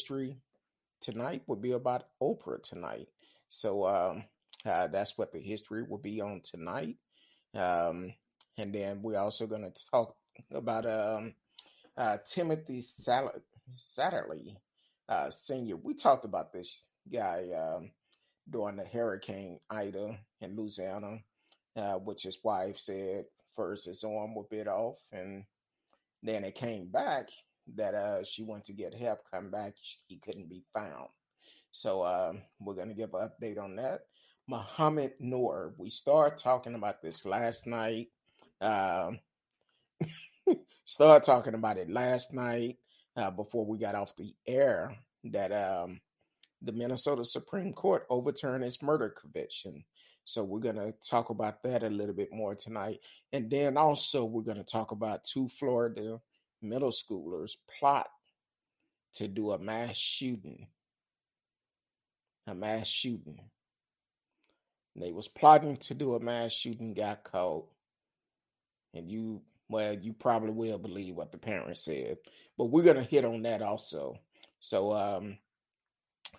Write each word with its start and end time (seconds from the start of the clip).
history 0.00 0.34
tonight 1.02 1.42
will 1.46 1.56
be 1.56 1.72
about 1.72 2.04
Oprah 2.22 2.62
tonight. 2.62 3.06
So 3.48 3.86
um, 3.86 4.24
uh, 4.64 4.86
that's 4.86 5.18
what 5.18 5.30
the 5.30 5.38
history 5.38 5.82
will 5.82 5.98
be 5.98 6.22
on 6.22 6.40
tonight. 6.42 6.96
Um, 7.54 8.14
and 8.56 8.74
then 8.74 9.02
we're 9.02 9.18
also 9.18 9.46
going 9.46 9.70
to 9.70 9.90
talk 9.90 10.16
about 10.54 10.86
um, 10.86 11.34
uh, 11.98 12.16
Timothy 12.26 12.80
Sal- 12.80 13.42
Satterlee 13.76 14.56
uh, 15.06 15.28
Sr. 15.28 15.76
We 15.76 15.92
talked 15.94 16.24
about 16.24 16.54
this 16.54 16.86
guy 17.12 17.50
um, 17.52 17.90
during 18.48 18.76
the 18.76 18.84
Hurricane 18.84 19.60
Ida 19.68 20.18
in 20.40 20.56
Louisiana, 20.56 21.18
uh, 21.76 21.96
which 21.96 22.22
his 22.22 22.38
wife 22.42 22.78
said 22.78 23.26
first 23.54 23.84
his 23.84 24.02
arm 24.02 24.34
would 24.34 24.48
bit 24.48 24.66
off, 24.66 24.96
and 25.12 25.44
then 26.22 26.44
it 26.44 26.54
came 26.54 26.86
back 26.86 27.28
that 27.76 27.94
uh, 27.94 28.24
she 28.24 28.42
went 28.42 28.64
to 28.66 28.72
get 28.72 28.94
help, 28.94 29.20
come 29.30 29.50
back, 29.50 29.74
he 30.06 30.16
couldn't 30.16 30.48
be 30.48 30.64
found. 30.74 31.08
So 31.70 32.04
um, 32.04 32.42
we're 32.58 32.74
going 32.74 32.88
to 32.88 32.94
give 32.94 33.14
an 33.14 33.28
update 33.28 33.58
on 33.58 33.76
that. 33.76 34.00
Mohamed 34.48 35.12
Noor, 35.20 35.74
we 35.78 35.90
started 35.90 36.38
talking 36.38 36.74
about 36.74 37.02
this 37.02 37.24
last 37.24 37.66
night. 37.66 38.08
Um, 38.60 39.20
started 40.84 41.24
talking 41.24 41.54
about 41.54 41.78
it 41.78 41.88
last 41.88 42.32
night 42.32 42.78
uh, 43.16 43.30
before 43.30 43.64
we 43.64 43.78
got 43.78 43.94
off 43.94 44.16
the 44.16 44.34
air 44.46 44.96
that 45.24 45.52
um, 45.52 46.00
the 46.62 46.72
Minnesota 46.72 47.24
Supreme 47.24 47.72
Court 47.72 48.06
overturned 48.10 48.64
his 48.64 48.82
murder 48.82 49.08
conviction. 49.08 49.84
So 50.24 50.44
we're 50.44 50.60
going 50.60 50.76
to 50.76 50.94
talk 51.08 51.30
about 51.30 51.62
that 51.62 51.82
a 51.82 51.90
little 51.90 52.14
bit 52.14 52.32
more 52.32 52.54
tonight. 52.54 53.00
And 53.32 53.50
then 53.50 53.76
also 53.76 54.24
we're 54.24 54.42
going 54.42 54.58
to 54.58 54.64
talk 54.64 54.90
about 54.92 55.24
two 55.24 55.48
Florida 55.48 56.20
middle 56.62 56.90
schoolers 56.90 57.52
plot 57.78 58.08
to 59.14 59.28
do 59.28 59.52
a 59.52 59.58
mass 59.58 59.96
shooting. 59.96 60.66
A 62.46 62.54
mass 62.54 62.86
shooting. 62.86 63.40
They 64.96 65.12
was 65.12 65.28
plotting 65.28 65.76
to 65.78 65.94
do 65.94 66.14
a 66.14 66.20
mass 66.20 66.52
shooting, 66.52 66.94
got 66.94 67.24
caught. 67.24 67.68
And 68.92 69.10
you, 69.10 69.42
well, 69.68 69.94
you 69.94 70.12
probably 70.12 70.50
will 70.50 70.78
believe 70.78 71.14
what 71.14 71.32
the 71.32 71.38
parents 71.38 71.84
said. 71.84 72.18
But 72.58 72.66
we're 72.66 72.84
gonna 72.84 73.02
hit 73.02 73.24
on 73.24 73.42
that 73.42 73.62
also. 73.62 74.16
So 74.58 74.92
um 74.92 75.38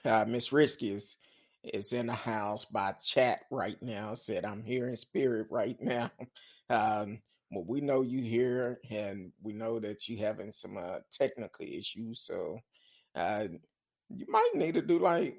uh 0.05 0.25
Miss 0.27 0.51
Risky 0.51 0.91
is 0.91 1.17
is 1.63 1.93
in 1.93 2.07
the 2.07 2.13
house 2.13 2.65
by 2.65 2.93
chat 2.93 3.41
right 3.51 3.81
now. 3.81 4.13
Said 4.15 4.45
I'm 4.45 4.63
here 4.63 4.87
in 4.87 4.97
spirit 4.97 5.47
right 5.49 5.81
now. 5.81 6.11
Um 6.69 7.19
well, 7.51 7.65
we 7.67 7.81
know 7.81 8.01
you 8.01 8.21
here, 8.21 8.79
and 8.89 9.31
we 9.43 9.53
know 9.53 9.79
that 9.79 10.07
you 10.07 10.17
having 10.17 10.51
some 10.51 10.77
uh, 10.77 10.99
technical 11.11 11.65
issues. 11.65 12.21
So 12.21 12.59
uh, 13.13 13.47
you 14.09 14.25
might 14.29 14.51
need 14.55 14.75
to 14.75 14.81
do 14.81 14.99
like 14.99 15.37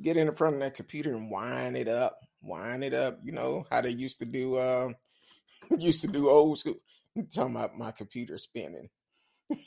get 0.00 0.16
in 0.16 0.32
front 0.34 0.56
of 0.56 0.60
that 0.62 0.74
computer 0.74 1.14
and 1.14 1.30
wind 1.30 1.76
it 1.76 1.88
up, 1.88 2.20
wind 2.40 2.84
it 2.84 2.94
up. 2.94 3.18
You 3.24 3.32
know 3.32 3.66
how 3.70 3.80
they 3.80 3.90
used 3.90 4.20
to 4.20 4.24
do. 4.24 4.56
Uh, 4.56 4.90
used 5.78 6.02
to 6.02 6.08
do 6.08 6.30
old 6.30 6.58
school. 6.58 6.76
I'm 7.16 7.26
talking 7.26 7.56
about 7.56 7.76
my 7.76 7.90
computer 7.90 8.38
spinning. 8.38 8.88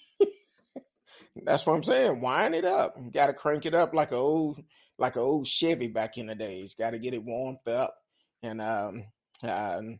That's 1.43 1.65
what 1.65 1.73
I'm 1.73 1.83
saying. 1.83 2.19
Wind 2.19 2.55
it 2.55 2.65
up. 2.65 2.95
Got 3.11 3.27
to 3.27 3.33
crank 3.33 3.65
it 3.65 3.73
up 3.75 3.93
like 3.93 4.11
a 4.11 4.15
old, 4.15 4.61
like 4.97 5.15
a 5.15 5.19
old 5.19 5.47
Chevy 5.47 5.87
back 5.87 6.17
in 6.17 6.27
the 6.27 6.35
days. 6.35 6.75
Got 6.75 6.91
to 6.91 6.99
get 6.99 7.13
it 7.13 7.23
warmed 7.23 7.67
up, 7.67 7.95
and 8.41 8.61
um, 8.61 9.03
um, 9.43 9.99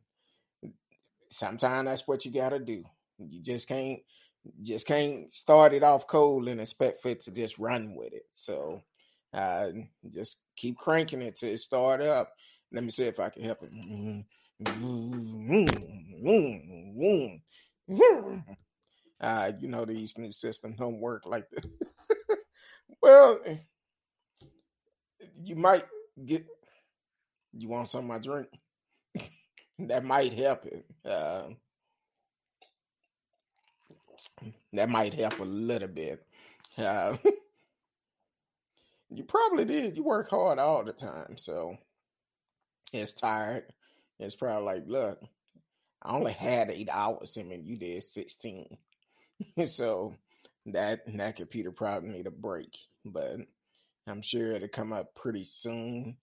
sometimes 1.30 1.86
that's 1.88 2.08
what 2.08 2.26
you 2.26 2.32
got 2.32 2.50
to 2.50 2.60
do. 2.60 2.84
You 3.18 3.42
just 3.42 3.68
can't, 3.68 4.00
just 4.62 4.88
can't 4.88 5.34
start 5.34 5.74
it 5.74 5.84
off 5.84 6.08
cold 6.08 6.48
and 6.48 6.62
expect 6.62 7.02
for 7.02 7.10
it 7.10 7.22
to 7.22 7.32
just 7.32 7.58
run 7.58 7.96
with 7.96 8.14
it. 8.14 8.26
So, 8.32 8.84
uh, 9.34 9.70
just 10.10 10.40
keep 10.56 10.78
cranking 10.78 11.22
it 11.22 11.38
till 11.38 11.50
it 11.50 11.60
start 11.60 12.02
up. 12.02 12.34
Let 12.72 12.84
me 12.84 12.90
see 12.90 13.06
if 13.06 13.20
I 13.20 13.30
can 13.30 13.44
help 13.44 13.60
it. 13.62 14.26
Uh, 19.20 19.52
you 19.60 19.68
know 19.68 19.84
these 19.84 20.18
new 20.18 20.32
systems 20.32 20.78
don't 20.78 21.00
work 21.00 21.24
like 21.26 21.50
this. 21.50 21.66
well, 23.02 23.40
you 25.44 25.56
might 25.56 25.86
get. 26.24 26.46
You 27.54 27.70
want 27.70 27.88
some 27.88 28.02
of 28.02 28.06
my 28.06 28.20
drink? 28.20 28.48
That 29.80 30.04
might 30.04 30.34
help 30.34 30.66
it. 30.66 30.86
Uh, 31.06 31.50
that 34.74 34.90
might 34.90 35.14
help 35.14 35.40
a 35.40 35.44
little 35.44 35.88
bit. 35.88 36.26
Uh, 36.78 37.18
you 39.10 39.24
probably 39.24 39.66
did. 39.66 39.96
You 39.96 40.04
work 40.04 40.30
hard 40.30 40.60
all 40.60 40.84
the 40.84 40.94
time, 40.94 41.38
so 41.38 41.78
it's 42.92 43.14
tired. 43.14 43.66
It's 44.20 44.36
probably 44.36 44.66
like, 44.66 44.84
look, 44.88 45.20
I 46.02 46.14
only 46.14 46.34
had 46.34 46.72
eight 46.72 46.90
hours. 46.92 47.38
Mean, 47.38 47.64
you 47.66 47.78
did 47.78 48.04
sixteen, 48.04 48.78
so 49.66 50.16
that 50.68 51.02
that 51.16 51.36
computer 51.36 51.72
probably 51.72 52.10
need 52.10 52.28
a 52.28 52.32
break. 52.32 52.78
But 53.06 53.38
I'm 54.08 54.22
sure 54.22 54.52
it'll 54.52 54.68
come 54.68 54.94
up 54.94 55.16
pretty 55.16 55.44
soon 55.44 56.18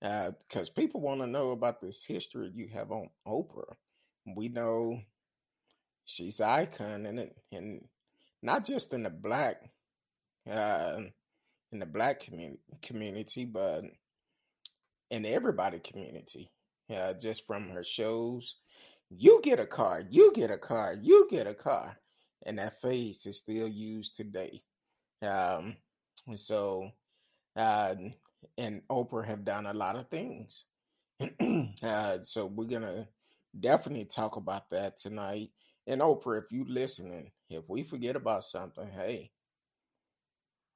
because 0.00 0.68
uh, 0.68 0.72
people 0.76 1.00
want 1.00 1.20
to 1.20 1.26
know 1.26 1.50
about 1.50 1.80
this 1.80 2.04
history 2.04 2.50
you 2.54 2.68
have 2.68 2.92
on 2.92 3.08
Oprah. 3.26 3.74
We 4.36 4.48
know 4.48 5.00
she's 6.04 6.40
icon 6.40 7.06
it, 7.06 7.36
and 7.52 7.84
not 8.42 8.64
just 8.64 8.92
in 8.92 9.02
the 9.02 9.10
black, 9.10 9.62
uh, 10.50 11.00
in 11.72 11.78
the 11.78 11.86
black 11.86 12.20
community, 12.20 12.60
community, 12.82 13.44
but 13.44 13.84
in 15.10 15.26
everybody 15.26 15.78
community. 15.78 16.50
Uh, 16.94 17.12
just 17.12 17.46
from 17.46 17.68
her 17.68 17.84
shows, 17.84 18.56
you 19.10 19.40
get 19.42 19.60
a 19.60 19.66
car, 19.66 20.02
you 20.10 20.32
get 20.34 20.50
a 20.50 20.56
car, 20.56 20.96
you 21.00 21.26
get 21.30 21.46
a 21.46 21.52
car, 21.52 21.98
and 22.46 22.58
that 22.58 22.80
face 22.80 23.26
is 23.26 23.38
still 23.38 23.68
used 23.68 24.16
today. 24.16 24.62
Um, 25.20 25.76
and 26.26 26.40
so, 26.40 26.90
uh, 27.56 27.94
and 28.56 28.82
Oprah 28.90 29.26
have 29.26 29.44
done 29.44 29.66
a 29.66 29.72
lot 29.72 29.96
of 29.96 30.08
things. 30.08 30.64
uh, 31.82 32.18
so 32.22 32.46
we're 32.46 32.64
gonna 32.64 33.08
definitely 33.58 34.04
talk 34.04 34.36
about 34.36 34.70
that 34.70 34.98
tonight. 34.98 35.50
And 35.86 36.00
Oprah, 36.00 36.42
if 36.42 36.52
you 36.52 36.64
listening, 36.68 37.30
if 37.48 37.64
we 37.68 37.82
forget 37.82 38.16
about 38.16 38.44
something, 38.44 38.88
hey, 38.90 39.30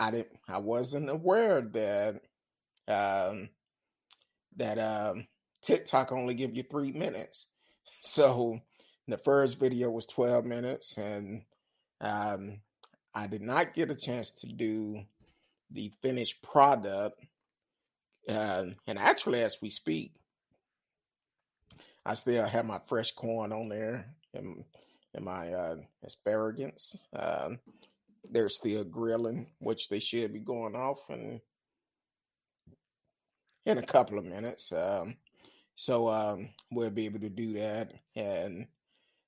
I 0.00 0.10
didn't 0.10 0.38
I 0.48 0.58
wasn't 0.58 1.08
aware 1.08 1.60
that 1.60 2.20
um 2.88 3.48
that 4.56 4.78
um 4.78 5.26
TikTok 5.62 6.12
only 6.12 6.34
give 6.34 6.56
you 6.56 6.62
three 6.62 6.92
minutes. 6.92 7.46
So 8.06 8.60
the 9.08 9.16
first 9.18 9.58
video 9.58 9.90
was 9.90 10.04
12 10.06 10.44
minutes, 10.44 10.96
and 10.98 11.42
um, 12.00 12.60
I 13.14 13.26
did 13.26 13.42
not 13.42 13.74
get 13.74 13.90
a 13.90 13.94
chance 13.94 14.30
to 14.32 14.46
do 14.46 15.02
the 15.70 15.92
finished 16.02 16.42
product. 16.42 17.18
Uh, 18.28 18.66
and 18.86 18.98
actually, 18.98 19.42
as 19.42 19.58
we 19.60 19.70
speak, 19.70 20.12
I 22.06 22.14
still 22.14 22.46
have 22.46 22.66
my 22.66 22.80
fresh 22.86 23.12
corn 23.12 23.52
on 23.52 23.68
there 23.68 24.06
and, 24.34 24.64
and 25.14 25.24
my 25.24 25.52
uh, 25.52 25.76
asparagus. 26.04 26.96
Um, 27.16 27.58
they're 28.30 28.48
still 28.48 28.84
grilling, 28.84 29.46
which 29.58 29.88
they 29.88 30.00
should 30.00 30.32
be 30.32 30.40
going 30.40 30.74
off 30.74 30.98
in 31.08 31.40
in 33.66 33.78
a 33.78 33.82
couple 33.82 34.18
of 34.18 34.24
minutes. 34.24 34.72
Um, 34.72 35.16
so 35.74 36.08
um, 36.08 36.50
we'll 36.70 36.90
be 36.90 37.06
able 37.06 37.20
to 37.20 37.30
do 37.30 37.54
that, 37.54 37.92
and 38.14 38.66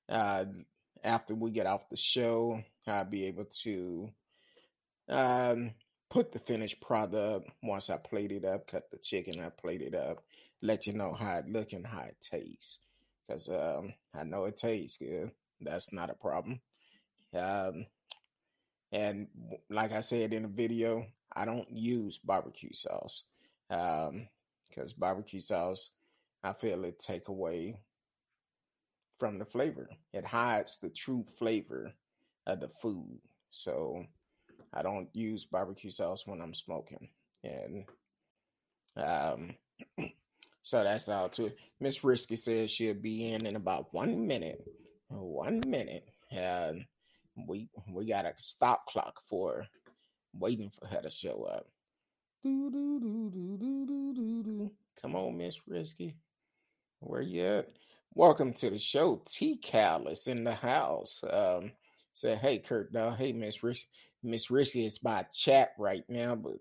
uh, 0.09 0.45
after 1.03 1.35
we 1.35 1.51
get 1.51 1.67
off 1.67 1.89
the 1.89 1.97
show, 1.97 2.63
I'll 2.85 3.05
be 3.05 3.25
able 3.25 3.45
to 3.63 4.09
um, 5.09 5.71
put 6.09 6.31
the 6.31 6.39
finished 6.39 6.79
product 6.81 7.49
once 7.61 7.89
I 7.89 7.97
plate 7.97 8.31
it 8.31 8.45
up, 8.45 8.67
cut 8.67 8.89
the 8.91 8.97
chicken, 8.97 9.41
I 9.41 9.49
plate 9.49 9.81
it 9.81 9.95
up, 9.95 10.23
let 10.61 10.87
you 10.87 10.93
know 10.93 11.13
how 11.13 11.37
it 11.37 11.47
look 11.47 11.73
and 11.73 11.85
how 11.85 12.01
it 12.01 12.17
tastes. 12.21 12.79
Because 13.27 13.49
um, 13.49 13.93
I 14.13 14.23
know 14.23 14.45
it 14.45 14.57
tastes 14.57 14.97
good. 14.97 15.31
That's 15.59 15.91
not 15.91 16.09
a 16.09 16.15
problem. 16.15 16.61
Um, 17.35 17.85
and 18.91 19.27
like 19.69 19.91
I 19.91 19.99
said 19.99 20.33
in 20.33 20.43
the 20.43 20.49
video, 20.49 21.05
I 21.35 21.45
don't 21.45 21.69
use 21.69 22.19
barbecue 22.19 22.73
sauce. 22.73 23.23
Um, 23.69 24.27
because 24.69 24.93
barbecue 24.93 25.39
sauce, 25.39 25.91
I 26.43 26.53
feel 26.53 26.85
it 26.85 26.99
take 26.99 27.27
away 27.29 27.77
from 29.19 29.39
the 29.39 29.45
flavor. 29.45 29.89
It 30.13 30.25
hides 30.25 30.77
the 30.77 30.89
true 30.89 31.25
flavor 31.37 31.93
of 32.45 32.59
the 32.59 32.69
food. 32.69 33.19
So 33.51 34.05
I 34.73 34.83
don't 34.83 35.09
use 35.13 35.45
barbecue 35.45 35.89
sauce 35.89 36.25
when 36.25 36.41
I'm 36.41 36.53
smoking. 36.53 37.09
And 37.43 37.85
um 38.95 39.55
so 40.67 40.83
that's 40.83 41.07
all 41.07 41.29
too. 41.29 41.53
Miss 41.79 42.03
Risky 42.03 42.35
says 42.35 42.69
she'll 42.69 42.93
be 42.93 43.31
in 43.31 43.45
in 43.45 43.55
about 43.55 43.93
one 43.93 44.27
minute. 44.27 44.61
One 45.07 45.61
minute. 45.65 46.09
And 46.29 46.83
we 47.47 47.69
we 47.89 48.05
got 48.05 48.25
a 48.25 48.33
stop 48.35 48.85
clock 48.85 49.21
for 49.29 49.65
waiting 50.33 50.69
for 50.69 50.85
her 50.87 51.01
to 51.01 51.09
show 51.09 51.43
up. 51.43 51.67
Come 55.01 55.15
on, 55.15 55.37
Miss 55.37 55.57
Risky. 55.65 56.17
Where 56.99 57.21
you 57.21 57.43
at? 57.43 57.69
Welcome 58.13 58.53
to 58.55 58.69
the 58.69 58.77
show. 58.77 59.21
T 59.25 59.55
Cal 59.55 60.07
is 60.07 60.27
in 60.27 60.43
the 60.43 60.55
house. 60.55 61.21
Um, 61.29 61.71
said, 62.13 62.39
hey, 62.39 62.57
Kurt, 62.57 62.91
now, 62.91 63.11
hey, 63.11 63.31
Miss 63.31 63.63
Rich, 63.63 63.87
Miss 64.21 64.51
Risky 64.51 64.85
is 64.85 64.99
by 64.99 65.23
chat 65.31 65.69
right 65.77 66.03
now, 66.09 66.35
but 66.35 66.57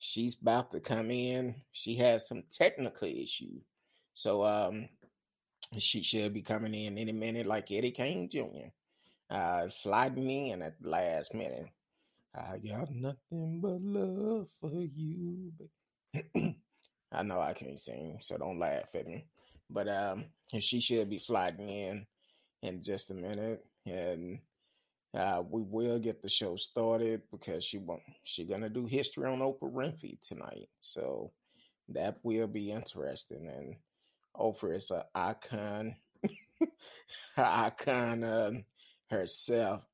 she's 0.00 0.36
about 0.40 0.72
to 0.72 0.80
come 0.80 1.10
in. 1.12 1.54
She 1.70 1.94
has 1.96 2.26
some 2.26 2.42
technical 2.50 3.06
issue, 3.06 3.60
so 4.14 4.44
um, 4.44 4.88
she 5.78 6.02
should 6.02 6.34
be 6.34 6.42
coming 6.42 6.74
in 6.74 6.98
any 6.98 7.12
minute, 7.12 7.46
like 7.46 7.70
Eddie 7.70 7.92
Kane 7.92 8.28
Jr. 8.28 8.70
Uh, 9.30 9.68
sliding 9.68 10.28
in 10.28 10.62
at 10.62 10.80
the 10.82 10.88
last 10.88 11.32
minute. 11.34 11.66
I 12.34 12.58
got 12.58 12.90
nothing 12.90 13.60
but 13.60 13.80
love 13.80 14.48
for 14.60 14.72
you. 14.72 15.52
I 17.12 17.22
know 17.22 17.40
I 17.40 17.52
can't 17.52 17.78
sing, 17.78 18.18
so 18.20 18.38
don't 18.38 18.58
laugh 18.58 18.94
at 18.94 19.06
me. 19.06 19.26
But 19.68 19.88
um, 19.88 20.24
she 20.58 20.80
should 20.80 21.10
be 21.10 21.18
sliding 21.18 21.68
in 21.68 22.06
in 22.62 22.82
just 22.82 23.10
a 23.10 23.14
minute, 23.14 23.64
and 23.86 24.38
uh, 25.14 25.42
we 25.48 25.62
will 25.62 25.98
get 25.98 26.22
the 26.22 26.28
show 26.28 26.56
started 26.56 27.22
because 27.30 27.64
she 27.64 27.78
won't. 27.78 28.02
She 28.24 28.44
gonna 28.44 28.68
do 28.68 28.86
history 28.86 29.26
on 29.26 29.40
Oprah 29.40 29.72
Winfrey 29.72 30.18
tonight, 30.20 30.68
so 30.80 31.32
that 31.88 32.18
will 32.22 32.46
be 32.46 32.70
interesting. 32.70 33.48
And 33.48 33.76
Oprah 34.36 34.76
is 34.76 34.90
an 34.90 35.02
icon, 35.14 35.96
icon 37.36 38.24
uh, 38.24 38.50
herself. 39.10 39.84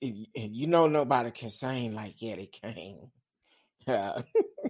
You 0.00 0.66
know, 0.66 0.86
nobody 0.88 1.30
can 1.30 1.50
sing 1.50 1.94
like 1.94 2.22
Eddie 2.22 2.50
Kane. 2.52 3.10
Uh, 3.84 4.22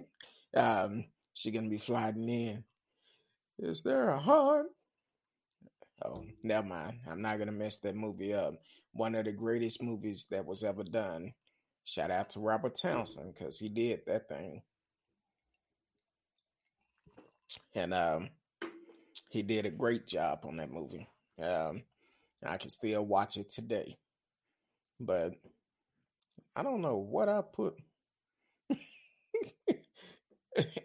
um, 0.57 1.05
she 1.35 1.51
gonna 1.51 1.69
be 1.69 1.77
flying 1.77 2.27
in. 2.27 2.63
Is 3.59 3.83
there 3.83 4.09
a 4.09 4.17
heart? 4.17 4.65
Oh, 6.01 6.25
never 6.41 6.67
mind. 6.67 6.99
I'm 7.07 7.21
not 7.21 7.39
gonna 7.39 7.51
mess 7.51 7.77
that 7.79 7.95
movie 7.95 8.33
up. 8.33 8.55
One 8.91 9.15
of 9.15 9.25
the 9.25 9.31
greatest 9.31 9.81
movies 9.81 10.25
that 10.31 10.45
was 10.45 10.63
ever 10.63 10.83
done. 10.83 11.33
Shout 11.85 12.11
out 12.11 12.29
to 12.31 12.39
Robert 12.39 12.75
Townsend 12.75 13.33
because 13.33 13.59
he 13.59 13.69
did 13.69 14.05
that 14.05 14.27
thing, 14.29 14.61
and 17.75 17.93
um, 17.93 18.29
he 19.29 19.41
did 19.41 19.65
a 19.65 19.71
great 19.71 20.07
job 20.07 20.39
on 20.45 20.57
that 20.57 20.71
movie. 20.71 21.07
Um, 21.41 21.83
I 22.45 22.57
can 22.57 22.69
still 22.69 23.05
watch 23.05 23.37
it 23.37 23.49
today, 23.49 23.97
but 24.99 25.33
I 26.55 26.63
don't 26.63 26.81
know 26.81 26.97
what 26.97 27.29
I 27.29 27.41
put. 27.41 27.75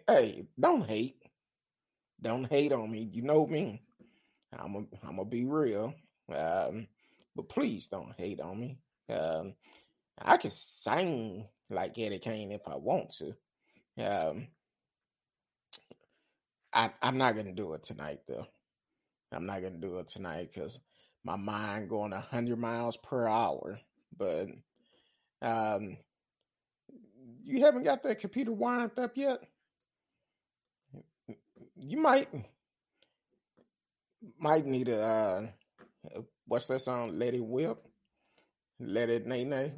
hey, 0.07 0.45
don't 0.59 0.87
hate. 0.87 1.15
Don't 2.21 2.45
hate 2.45 2.71
on 2.71 2.91
me. 2.91 3.09
You 3.11 3.23
know 3.23 3.47
me. 3.47 3.81
I'm 4.57 4.75
a, 4.75 4.79
I'm 5.07 5.17
gonna 5.17 5.25
be 5.25 5.45
real. 5.45 5.93
Um, 6.33 6.87
but 7.35 7.49
please 7.49 7.87
don't 7.87 8.13
hate 8.17 8.39
on 8.39 8.59
me. 8.59 8.79
Um, 9.09 9.53
I 10.21 10.37
can 10.37 10.51
sing 10.51 11.45
like 11.69 11.97
Eddie 11.97 12.19
Kane 12.19 12.51
if 12.51 12.67
I 12.67 12.75
want 12.75 13.13
to. 13.17 13.35
Um, 14.03 14.47
I, 16.73 16.91
I'm 17.01 17.17
not 17.17 17.35
gonna 17.35 17.53
do 17.53 17.73
it 17.73 17.83
tonight 17.83 18.19
though. 18.27 18.47
I'm 19.31 19.45
not 19.45 19.61
gonna 19.61 19.77
do 19.77 19.99
it 19.99 20.07
tonight 20.07 20.49
because 20.53 20.79
my 21.23 21.35
mind 21.35 21.89
going 21.89 22.13
a 22.13 22.21
hundred 22.21 22.59
miles 22.59 22.97
per 22.97 23.27
hour. 23.27 23.79
But 24.17 24.47
um, 25.41 25.97
you 27.43 27.61
haven't 27.63 27.83
got 27.83 28.03
that 28.03 28.19
computer 28.19 28.51
wired 28.51 28.97
up 28.97 29.11
yet. 29.15 29.39
You 31.75 32.01
might 32.01 32.27
might 34.39 34.65
need 34.65 34.89
a 34.89 35.01
uh, 35.01 36.21
what's 36.47 36.67
that 36.67 36.79
song? 36.79 37.17
Let 37.17 37.33
it 37.33 37.43
whip, 37.43 37.77
let 38.79 39.09
it 39.09 39.25
nae 39.27 39.43
nae. 39.43 39.73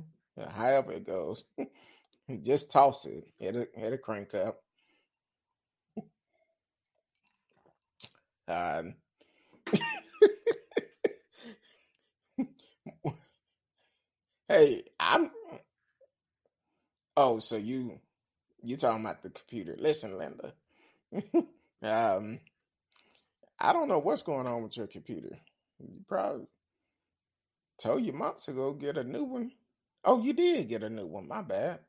However 0.56 0.94
it 0.94 1.06
goes, 1.06 1.44
just 2.42 2.72
toss 2.72 3.06
it. 3.06 3.26
It'll 3.40 3.66
it'll 3.76 3.98
crank 3.98 4.34
up. 4.36 4.62
Um, 8.48 8.96
hey, 14.50 14.84
I'm. 15.00 15.32
Oh, 17.18 17.40
so 17.40 17.58
you 17.58 18.00
you 18.64 18.78
talking 18.78 19.02
about 19.02 19.24
the 19.24 19.30
computer? 19.30 19.76
Listen, 19.78 20.18
Linda. 20.18 20.54
um, 21.84 22.40
I 23.64 23.74
don't 23.74 23.88
know 23.88 24.00
what's 24.00 24.24
going 24.24 24.48
on 24.48 24.64
with 24.64 24.76
your 24.76 24.88
computer. 24.88 25.38
You 25.80 25.88
probably 26.08 26.48
told 27.80 28.04
you 28.04 28.12
months 28.12 28.48
ago 28.48 28.74
get 28.74 28.98
a 28.98 29.04
new 29.04 29.24
one. 29.24 29.52
Oh, 30.04 30.22
you 30.24 30.34
did 30.34 30.68
get 30.68 30.84
a 30.84 30.90
new 30.90 31.06
one. 31.06 31.28
My 31.28 31.44
bad. 31.44 31.80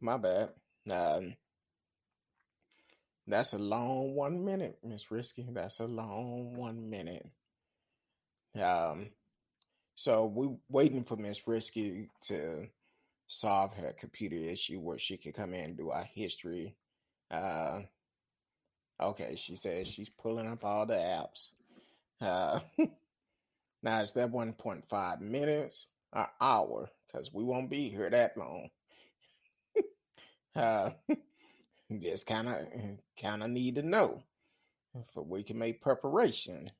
My 0.00 0.16
bad. 0.16 0.50
Um, 0.88 1.34
that's 3.26 3.52
a 3.52 3.58
long 3.58 4.14
one 4.14 4.44
minute, 4.44 4.78
Miss 4.84 5.10
Risky. 5.10 5.46
That's 5.50 5.80
a 5.80 5.86
long 5.86 6.54
one 6.54 6.88
minute. 6.88 7.26
Um, 8.60 9.10
so 9.96 10.26
we're 10.26 10.56
waiting 10.68 11.02
for 11.04 11.16
Miss 11.16 11.46
Risky 11.46 12.08
to 12.28 12.68
solve 13.26 13.74
her 13.74 13.92
computer 13.98 14.36
issue 14.36 14.78
where 14.78 14.98
she 14.98 15.16
could 15.16 15.34
come 15.34 15.54
in 15.54 15.64
and 15.64 15.76
do 15.76 15.90
our 15.90 16.08
history. 16.14 16.76
Uh, 17.30 17.80
okay, 19.00 19.34
she 19.36 19.56
says 19.56 19.88
she's 19.88 20.08
pulling 20.08 20.46
up 20.46 20.64
all 20.64 20.86
the 20.86 20.94
apps. 20.94 21.50
Uh, 22.20 22.60
now 23.82 24.00
is 24.00 24.12
that 24.12 24.32
1.5 24.32 25.20
minutes 25.20 25.86
or 26.12 26.28
hour? 26.40 26.90
Because 27.06 27.32
we 27.32 27.44
won't 27.44 27.70
be 27.70 27.88
here 27.88 28.10
that 28.10 28.36
long. 28.36 28.68
uh, 30.56 30.90
just 32.00 32.26
kind 32.26 32.48
of 32.48 32.56
kind 33.20 33.42
of 33.42 33.50
need 33.50 33.74
to 33.76 33.82
know 33.82 34.22
so 35.12 35.22
we 35.22 35.42
can 35.42 35.58
make 35.58 35.82
preparation. 35.82 36.70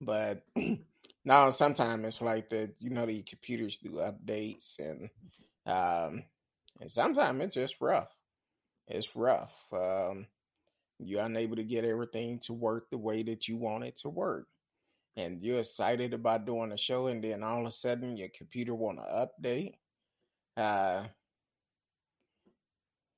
But 0.00 0.44
now 1.24 1.50
sometimes 1.50 2.06
it's 2.06 2.20
like 2.20 2.50
that. 2.50 2.74
You 2.78 2.90
know, 2.90 3.06
the 3.06 3.22
computers 3.22 3.78
do 3.78 3.92
updates 3.92 4.78
and 4.78 5.08
um, 5.66 6.24
and 6.80 6.90
sometimes 6.90 7.44
it's 7.44 7.54
just 7.54 7.76
rough. 7.80 8.14
It's 8.86 9.16
rough. 9.16 9.54
Um, 9.72 10.26
you're 10.98 11.22
unable 11.24 11.56
to 11.56 11.64
get 11.64 11.84
everything 11.84 12.38
to 12.40 12.52
work 12.52 12.90
the 12.90 12.98
way 12.98 13.22
that 13.22 13.48
you 13.48 13.56
want 13.56 13.84
it 13.84 13.96
to 13.98 14.08
work. 14.08 14.46
and 15.16 15.42
you're 15.42 15.60
excited 15.60 16.14
about 16.14 16.46
doing 16.46 16.72
a 16.72 16.76
show, 16.76 17.06
and 17.08 17.22
then 17.22 17.42
all 17.42 17.60
of 17.60 17.66
a 17.66 17.70
sudden 17.70 18.16
your 18.16 18.28
computer 18.28 18.74
want 18.74 18.98
to 18.98 19.04
update. 19.28 19.74
Uh, 20.56 21.04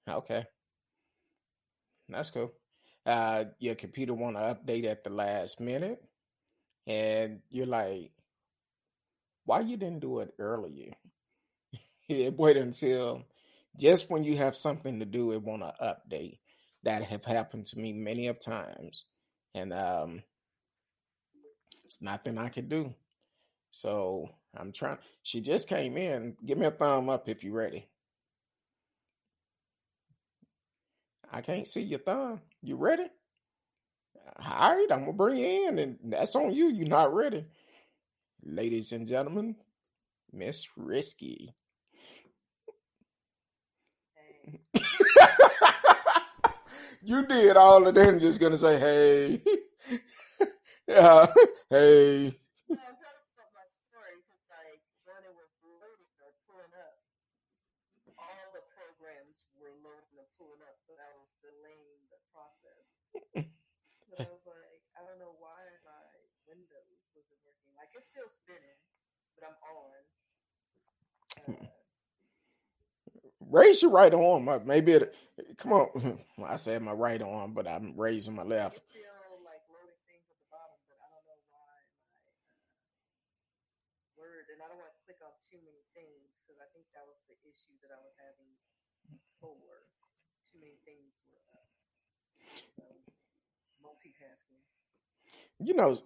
okay, 0.09 0.45
that's 2.09 2.30
cool. 2.30 2.52
Uh, 3.04 3.45
your 3.61 3.75
computer 3.75 4.14
want 4.14 4.37
to 4.37 4.42
update 4.42 4.85
at 4.85 5.04
the 5.04 5.11
last 5.11 5.61
minute, 5.61 6.02
and 6.87 7.40
you're 7.50 7.66
like, 7.66 8.12
why 9.45 9.61
you 9.61 9.76
didn't 9.76 10.00
do 10.00 10.21
it 10.21 10.35
earlier? 10.38 10.92
it 12.09 12.35
wait 12.38 12.56
until 12.56 13.23
just 13.78 14.11
when 14.11 14.25
you 14.25 14.37
have 14.37 14.56
something 14.56 15.00
to 15.00 15.06
do, 15.06 15.33
it 15.33 15.42
want 15.42 15.62
to 15.62 15.75
update. 15.83 16.38
That 16.87 17.05
have 17.05 17.26
happened 17.26 17.66
to 17.66 17.81
me 17.81 17.93
many 17.93 18.28
of 18.28 18.40
times, 18.40 19.07
and 19.55 19.75
um, 19.75 20.23
it's 21.85 22.00
nothing 22.00 22.38
I 22.38 22.49
can 22.49 22.69
do. 22.69 22.95
So 23.73 24.31
I'm 24.57 24.73
trying. 24.73 24.99
She 25.23 25.40
just 25.43 25.69
came 25.69 25.99
in. 25.99 26.37
Give 26.47 26.59
me 26.59 26.66
a 26.66 26.73
thumb 26.73 27.11
up 27.11 27.28
if 27.28 27.45
you're 27.45 27.55
ready. 27.55 27.88
I 31.33 31.43
can't 31.43 31.66
see 31.69 31.83
your 31.83 32.00
thumb. 32.00 32.40
You 32.62 32.76
ready? 32.76 33.07
All 34.38 34.76
right, 34.76 34.87
I'm 34.93 35.00
gonna 35.00 35.14
bring 35.14 35.38
you 35.38 35.69
in, 35.69 35.78
and 35.81 35.99
that's 36.05 36.37
on 36.37 36.55
you. 36.55 36.71
You're 36.71 36.88
not 36.88 37.14
ready, 37.14 37.47
ladies 38.45 38.93
and 38.93 39.07
gentlemen. 39.09 39.57
Miss 40.33 40.69
Risky. 40.76 41.55
You 47.07 47.27
did 47.27 47.57
all 47.57 47.87
of 47.87 47.95
that. 47.95 48.21
Just 48.21 48.41
gonna 48.41 48.59
say, 48.59 48.79
hey, 48.81 49.43
yeah, 50.89 51.27
hey. 51.71 52.37
No, 52.69 52.83
I'm 52.83 52.99
trying 52.99 53.19
to 53.19 53.27
put 53.39 53.49
my 53.55 53.67
story 53.89 54.19
because, 54.23 54.45
like, 54.51 54.83
when 55.07 55.23
it 55.25 55.35
was 55.35 55.51
loading 55.65 56.13
or 56.23 56.33
pulling 56.47 56.75
up, 56.77 56.99
all 58.19 58.49
the 58.55 58.65
programs 58.75 59.47
were 59.57 59.73
loading 59.85 60.19
and 60.19 60.29
pulling 60.39 60.63
up, 60.67 60.77
so 60.87 60.95
that 60.99 61.13
was 61.17 61.31
delaying 61.43 62.03
the 62.11 62.21
process. 62.35 62.87
So 64.11 64.17
I 64.19 64.29
was 64.31 64.45
like, 64.47 64.83
I 64.97 65.03
don't 65.07 65.19
know 65.21 65.35
why 65.39 65.61
my 65.85 66.07
Windows 66.49 67.03
wasn't 67.15 67.41
working. 67.47 67.75
Like, 67.77 67.93
it's 67.95 68.07
still 68.09 68.31
spinning, 68.31 68.81
but 69.37 69.47
I'm 69.51 69.59
on. 69.63 70.01
Uh, 71.45 73.36
Raise 73.50 73.83
your 73.83 73.91
right 73.91 74.12
arm 74.12 74.49
up. 74.49 74.67
Maybe 74.67 74.93
it. 74.93 75.15
Come 75.59 75.73
on. 75.73 75.88
Well, 76.38 76.53
I 76.53 76.57
said 76.57 76.83
my 76.83 76.93
right 76.93 77.23
arm, 77.23 77.55
but 77.55 77.67
I'm 77.67 77.95
raising 77.97 78.35
my 78.37 78.43
left. 78.45 78.76
it's 78.76 78.85
still 78.93 79.41
like 79.41 79.65
loading 79.73 79.97
things 80.05 80.29
at 80.29 80.37
the 80.37 80.49
bottom, 80.53 80.76
but 80.85 81.00
I 81.00 81.09
don't 81.09 81.25
know 81.25 81.41
why 81.49 81.73
my 82.21 82.29
word, 84.21 84.53
and 84.53 84.61
I 84.61 84.69
don't 84.69 84.76
want 84.76 84.93
to 84.93 85.00
click 85.09 85.17
on 85.25 85.33
too 85.41 85.57
many 85.65 85.81
things 85.97 86.29
because 86.45 86.61
I 86.61 86.69
think 86.76 86.85
that 86.93 87.09
was 87.09 87.17
the 87.25 87.41
issue 87.49 87.73
that 87.81 87.88
I 87.88 87.97
was 88.05 88.12
having 88.21 88.53
before. 89.09 89.88
Too 90.53 90.61
many 90.61 90.76
things 90.85 91.17
were 91.25 91.41
up. 91.57 91.73
So 92.76 92.85
multitasking. 93.81 94.61
You 95.57 95.73
know, 95.73 95.97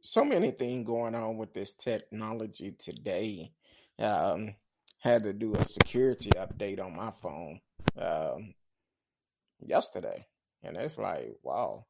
so 0.00 0.22
many 0.24 0.52
things 0.54 0.86
going 0.86 1.16
on 1.18 1.34
with 1.36 1.50
this 1.54 1.72
technology 1.74 2.76
today. 2.78 3.50
Um, 3.98 4.54
had 5.00 5.24
to 5.24 5.32
do 5.32 5.54
a 5.54 5.64
security 5.64 6.30
update 6.30 6.80
on 6.80 6.94
my 6.94 7.10
phone 7.22 7.60
um, 7.98 8.54
yesterday, 9.58 10.26
and 10.62 10.76
it's 10.76 10.98
like, 10.98 11.36
wow, 11.42 11.86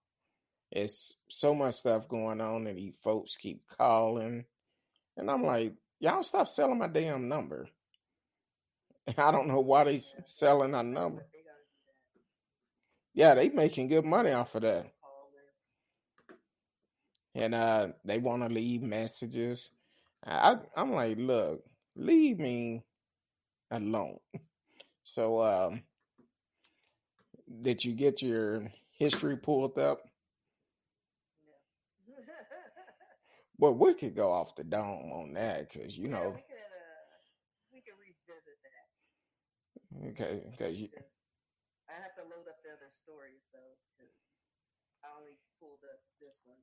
it's 0.70 1.16
so 1.28 1.54
much 1.54 1.74
stuff 1.74 2.08
going 2.08 2.40
on, 2.40 2.66
and 2.66 2.78
these 2.78 2.96
folks 3.02 3.36
keep 3.36 3.62
calling, 3.76 4.44
and 5.16 5.30
I'm 5.30 5.44
like, 5.44 5.74
y'all 5.98 6.22
stop 6.22 6.48
selling 6.48 6.78
my 6.78 6.88
damn 6.88 7.28
number. 7.28 7.68
I 9.18 9.30
don't 9.30 9.48
know 9.48 9.60
why 9.60 9.84
they 9.84 10.00
selling 10.24 10.74
our 10.74 10.84
number. 10.84 11.26
Yeah, 13.12 13.34
they 13.34 13.48
making 13.48 13.88
good 13.88 14.04
money 14.04 14.30
off 14.30 14.54
of 14.54 14.62
that. 14.62 14.86
And 17.34 17.54
uh 17.54 17.88
they 18.04 18.18
want 18.18 18.42
to 18.42 18.48
leave 18.48 18.82
messages. 18.82 19.70
I 20.24 20.56
I'm 20.76 20.92
like, 20.92 21.16
look, 21.18 21.64
leave 21.96 22.38
me 22.38 22.82
alone. 23.70 24.18
So 25.04 25.42
um 25.42 25.82
did 27.62 27.84
you 27.84 27.92
get 27.92 28.22
your 28.22 28.70
history 28.90 29.36
pulled 29.36 29.78
up? 29.78 30.00
Yeah. 31.42 32.14
Well, 33.58 33.74
we 33.74 33.94
could 33.94 34.14
go 34.16 34.32
off 34.32 34.54
the 34.56 34.64
dome 34.64 35.12
on 35.12 35.34
that 35.34 35.68
because 35.70 35.96
you 35.96 36.08
yeah, 36.08 36.08
know, 36.08 36.34
we 36.34 36.42
could 36.42 36.70
uh 36.72 37.16
we 37.72 37.80
could 37.82 37.96
revisit 37.98 38.58
that. 38.62 38.86
okay, 40.08 40.42
because 40.50 40.78
you, 40.80 40.88
Just 40.90 41.10
I 41.88 41.94
have 42.00 42.14
to 42.16 42.24
load 42.24 42.48
up 42.48 42.62
the 42.62 42.70
other 42.72 42.90
stories 42.92 43.44
though, 43.52 43.76
because 43.96 44.12
I 45.04 45.08
only 45.18 45.36
pulled 45.60 45.84
up 45.84 46.00
this 46.20 46.36
one. 46.44 46.60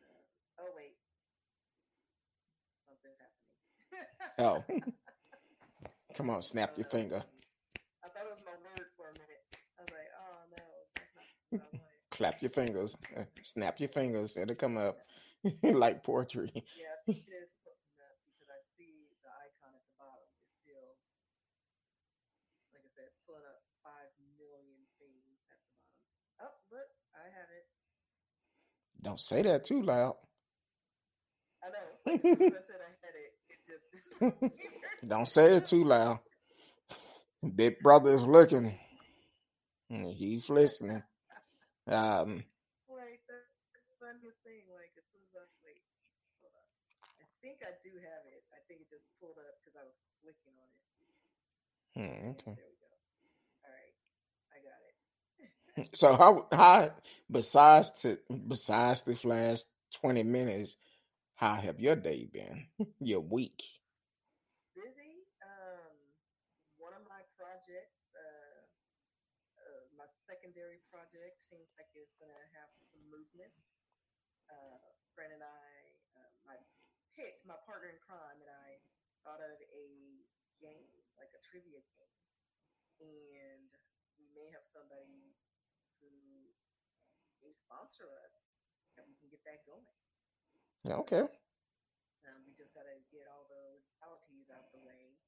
Uh, 0.00 0.26
oh 0.64 0.70
wait, 0.76 0.96
something's 2.86 3.18
happening. 3.18 3.50
oh, 4.38 4.64
come 6.16 6.30
on, 6.30 6.42
snap 6.42 6.72
your 6.76 6.86
finger, 6.86 7.22
I 8.04 8.08
thought 8.08 8.28
it 8.28 8.32
was 8.36 8.44
my 8.44 8.56
word 8.60 8.86
for 8.96 9.08
a 9.08 9.14
minute. 9.16 9.42
I 9.78 9.82
was 9.82 9.90
like, 9.90 10.12
oh 10.20 10.36
no, 10.52 10.64
that's 10.94 11.14
not 11.16 11.26
what 11.50 11.64
I 11.64 11.78
wanted. 11.80 12.10
clap 12.12 12.36
your 12.42 12.52
fingers, 12.52 12.94
uh, 13.16 13.24
snap 13.42 13.80
your 13.80 13.88
fingers. 13.88 14.36
It'll 14.36 14.54
come 14.54 14.76
up 14.76 14.98
like 15.62 16.04
poetry. 16.04 16.52
Yeah, 16.54 16.94
I 16.94 16.98
think 17.08 17.24
it 17.26 17.32
is 17.32 17.50
putting 17.64 17.96
up 18.04 18.16
because 18.28 18.48
I 18.52 18.60
see 18.76 19.08
the 19.24 19.30
icon 19.32 19.72
at 19.72 19.82
the 19.88 19.96
bottom. 19.96 20.28
It's 20.36 20.52
still, 20.62 20.88
like 22.76 22.84
I 22.84 22.92
said, 22.92 23.08
pulling 23.24 23.48
up 23.48 23.64
five 23.82 24.12
million 24.36 24.84
things 25.00 25.24
at 25.48 25.58
the 25.58 25.72
bottom. 26.38 26.52
Oh, 26.52 26.54
look, 26.76 26.90
I 27.16 27.24
have 27.32 27.50
it. 27.56 27.66
Don't 29.02 29.20
say 29.20 29.42
that 29.42 29.64
too 29.64 29.82
loud. 29.82 30.16
I 31.64 31.72
know. 31.72 31.88
Like 32.04 32.20
as 32.20 32.36
soon 32.36 32.52
as 32.52 32.60
I 32.60 32.64
said 32.68 32.80
I 32.84 32.92
had 33.00 33.14
it, 33.16 33.32
it 33.48 33.60
just. 33.64 33.88
Don't 35.06 35.28
say 35.28 35.54
it 35.56 35.66
too 35.66 35.84
loud. 35.84 36.20
Big 37.54 37.80
brother 37.80 38.14
is 38.14 38.24
looking. 38.24 38.78
He's 39.88 40.48
listening. 40.50 41.02
Um, 41.86 42.44
Like 42.88 43.20
that's 43.28 43.50
the 44.22 44.32
thing. 44.44 44.64
Like 44.72 44.92
as 44.96 45.04
soon 45.12 45.22
as 45.28 45.34
I 45.36 45.44
wait, 45.64 45.82
hold 46.40 46.54
on. 46.56 46.68
I 47.20 47.26
think 47.42 47.60
I 47.62 47.72
do 47.84 47.92
have 48.00 48.22
it. 48.30 48.42
I 48.54 48.60
think 48.68 48.80
it 48.82 48.88
just 48.90 49.04
pulled 49.20 49.36
up 49.38 49.54
because 49.60 49.76
I 49.76 49.84
was 49.84 49.98
clicking 50.22 50.56
on 50.56 50.68
it. 50.72 50.82
hmm, 51.94 52.30
okay. 52.32 52.54
there 52.56 52.68
we 52.70 52.76
go. 52.80 52.90
All 53.64 53.72
right, 53.72 53.96
I 54.54 54.58
got 54.64 54.80
it. 54.88 54.96
So 55.94 56.16
how 56.16 56.46
how 56.52 56.94
besides 57.30 57.90
to 58.02 58.18
besides 58.48 59.02
this 59.02 59.24
last 59.24 59.66
twenty 60.00 60.22
minutes, 60.22 60.76
how 61.34 61.54
have 61.54 61.80
your 61.80 61.96
day 61.96 62.26
been? 62.32 62.66
Your 63.00 63.20
week? 63.20 63.62
Busy. 64.74 65.26
Um, 65.42 65.94
one 66.78 66.94
of 66.94 67.02
my 67.10 67.22
projects, 67.38 67.98
uh, 68.14 68.58
uh, 69.60 69.82
my 69.98 70.06
secondary 70.26 70.78
project, 70.90 71.38
seems 71.54 71.70
like 71.78 71.86
it's 71.94 72.18
gonna 72.18 72.50
have 72.58 72.66
some 72.82 72.90
movement. 73.06 73.54
Uh, 74.50 74.90
friend 75.14 75.30
and 75.30 75.46
I, 75.46 75.70
uh, 76.18 76.30
my 76.42 76.58
pick, 77.14 77.38
my 77.46 77.54
partner 77.62 77.94
in 77.94 77.98
crime, 78.02 78.42
and 78.42 78.50
I 78.50 78.82
thought 79.22 79.38
of 79.38 79.62
a 79.62 79.86
game, 80.58 80.90
like 81.14 81.30
a 81.30 81.38
trivia 81.46 81.78
game, 81.94 82.18
and 82.98 83.70
we 84.18 84.26
may 84.34 84.50
have 84.50 84.66
somebody 84.74 85.38
who 86.02 86.10
may 87.38 87.54
sponsor 87.54 88.10
us, 88.26 88.34
and 88.98 89.06
we 89.06 89.14
can 89.22 89.30
get 89.30 89.46
that 89.46 89.62
going. 89.62 89.86
Okay. 91.06 91.22
Um, 92.26 92.42
we 92.50 92.58
just 92.58 92.74
got 92.74 92.90
to 92.90 92.98
get 93.14 93.30
all 93.30 93.46
the 93.46 93.78
legalities 93.78 94.50
out 94.50 94.74
the 94.74 94.82
way 94.82 95.22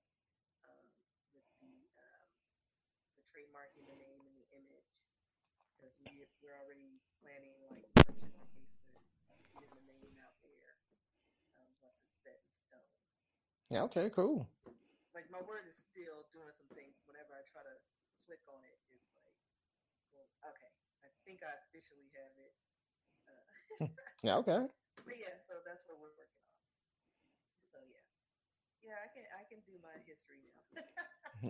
um, 0.66 0.90
with 1.30 1.46
the 1.62 1.86
um, 2.02 2.28
the 3.14 3.22
trademarking, 3.30 3.86
the 3.86 3.94
name, 3.94 4.26
and 4.26 4.36
the 4.36 4.48
image, 4.52 4.95
because 5.76 5.92
we 6.02 6.24
we're 6.40 6.56
already 6.56 6.98
planning 7.20 7.52
like 7.68 7.84
merchandise 7.92 8.80
and 9.28 9.40
getting 9.60 9.84
the 9.84 9.96
name 10.00 10.16
out 10.24 10.36
there 10.40 10.72
um, 11.60 11.68
once 11.84 12.00
it's 12.02 12.16
set 12.24 12.40
in 12.40 12.52
stone. 12.56 12.92
Yeah, 13.70 13.84
okay, 13.92 14.08
cool. 14.10 14.48
Like 15.14 15.28
my 15.32 15.40
word 15.44 15.64
is 15.68 15.76
still 15.92 16.24
doing 16.32 16.52
some 16.56 16.68
things. 16.76 16.96
Whenever 17.08 17.32
I 17.36 17.42
try 17.48 17.64
to 17.64 17.76
click 18.28 18.40
on 18.48 18.60
it, 18.64 18.76
it's 18.92 19.08
like, 19.16 19.32
well, 20.12 20.28
okay, 20.52 20.72
I 21.04 21.08
think 21.24 21.40
I 21.44 21.52
officially 21.68 22.08
have 22.16 22.34
it. 22.40 22.52
Uh, 23.24 23.88
Yeah, 24.26 24.40
okay. 24.42 24.64
but 25.04 25.16
yeah, 25.16 25.36
so 25.48 25.60
that's 25.64 25.84
what 25.88 26.00
we're 26.00 26.12
working 26.16 26.40
on. 26.40 26.56
So 27.72 27.78
yeah, 27.88 28.04
yeah, 28.92 28.96
I 29.04 29.08
can 29.12 29.24
I 29.36 29.44
can 29.48 29.60
do 29.68 29.76
my 29.80 29.96
history 30.04 30.40
now. 30.44 30.84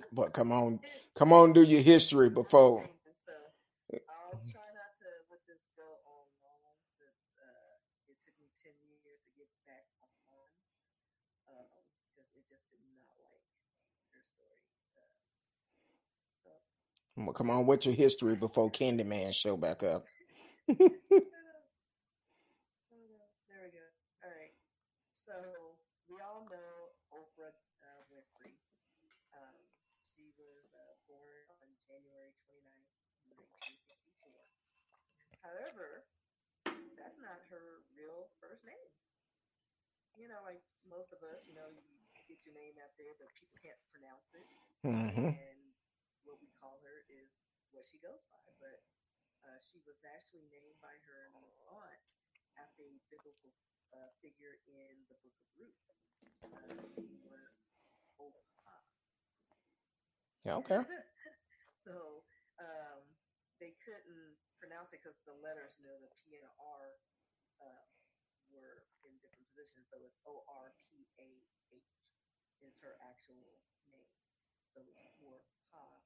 But 0.13 0.33
come 0.35 0.51
on, 0.53 0.81
come 1.15 1.33
on, 1.33 1.53
do 1.55 1.63
your 1.63 1.81
history 1.81 2.29
before. 2.29 2.83
Changes, 2.83 3.17
so 3.25 3.35
I'll 4.11 4.35
try 4.51 4.69
not 4.75 4.93
to 5.03 5.09
let 5.31 5.41
this 5.47 5.63
go 5.79 5.87
on 6.11 6.27
long. 6.43 6.75
Since 6.99 7.23
uh, 7.39 8.11
it 8.11 8.19
took 8.27 8.35
me 8.43 8.51
ten 8.61 8.75
years 8.83 9.23
to 9.25 9.31
get 9.39 9.47
not 13.07 13.23
like 13.87 13.95
her 14.11 14.21
story. 14.35 14.67
Uh, 15.15 16.45
so 16.45 16.51
Well, 17.17 17.33
come 17.33 17.51
on, 17.51 17.67
what's 17.67 17.87
your 17.87 17.95
history 17.95 18.37
before 18.37 18.71
Candyman 18.71 19.33
show 19.35 19.57
back 19.57 19.83
up? 19.83 20.05
There 23.49 23.63
we 23.63 23.71
go. 23.71 23.87
All 24.25 24.33
right. 24.33 24.55
So 25.13 25.77
we 26.09 26.21
all 26.21 26.47
know 26.51 26.95
Oprah 27.13 27.55
uh, 27.83 28.01
Winfrey. 28.11 28.55
Um, 29.35 29.59
she 30.15 30.31
was 30.39 30.73
uh, 30.75 30.95
born 31.09 31.45
on 31.63 31.69
January 31.87 32.33
29th, 32.47 32.91
1954. 33.29 34.47
However, 35.45 36.07
that's 36.97 37.19
not 37.21 37.41
her 37.51 37.85
real 37.95 38.31
first 38.41 38.65
name. 38.65 38.89
You 40.17 40.29
know, 40.33 40.41
like 40.41 40.65
most 40.89 41.13
of 41.13 41.21
us, 41.21 41.45
you 41.45 41.53
know, 41.53 41.69
you 41.69 41.85
get 42.25 42.41
your 42.49 42.57
name 42.57 42.81
out 42.81 42.97
there, 42.97 43.13
but 43.21 43.29
people 43.37 43.53
can't 43.61 43.77
pronounce 43.93 44.33
it. 44.33 44.49
hmm 44.81 45.37
And 45.37 45.61
what 46.25 46.41
we 46.41 46.49
call 46.57 46.81
her 46.81 47.05
is 47.13 47.29
what 47.76 47.76
she 47.87 48.03
goes 48.03 48.27
by. 48.35 48.43
But 48.59 48.83
uh, 49.47 49.59
she 49.63 49.79
was 49.87 50.03
actually 50.03 50.51
named 50.51 50.75
by 50.83 50.95
her 51.07 51.31
aunt 51.71 52.03
after 52.59 52.83
a 52.91 52.99
biblical 53.07 53.55
uh, 53.95 54.11
figure 54.19 54.59
in 54.67 55.07
the 55.07 55.17
book 55.23 55.37
of 55.39 55.49
Ruth. 55.55 55.83
Uh, 56.43 56.83
he 56.99 57.15
was 57.23 57.55
Opa. 58.19 58.75
Yeah, 60.43 60.59
okay. 60.63 60.83
so 61.87 62.27
um, 62.59 63.03
they 63.63 63.79
couldn't 63.87 64.35
pronounce 64.59 64.91
it 64.91 65.01
because 65.05 65.19
the 65.23 65.37
letters, 65.39 65.79
you 65.79 65.87
know, 65.87 65.99
the 66.03 66.11
P 66.23 66.43
and 66.43 66.47
R 66.59 66.99
uh, 67.63 67.87
were 68.51 68.87
in 69.07 69.15
different 69.23 69.47
positions. 69.55 69.87
So 69.91 70.03
it's 70.03 70.19
O 70.27 70.43
R 70.51 70.75
P 70.91 71.07
A 71.23 71.31
H 71.71 71.95
is 72.67 72.75
her 72.83 72.99
actual 73.05 73.63
name. 73.87 74.11
So 74.75 74.83
it's 74.83 75.07
Orpah. 75.23 76.03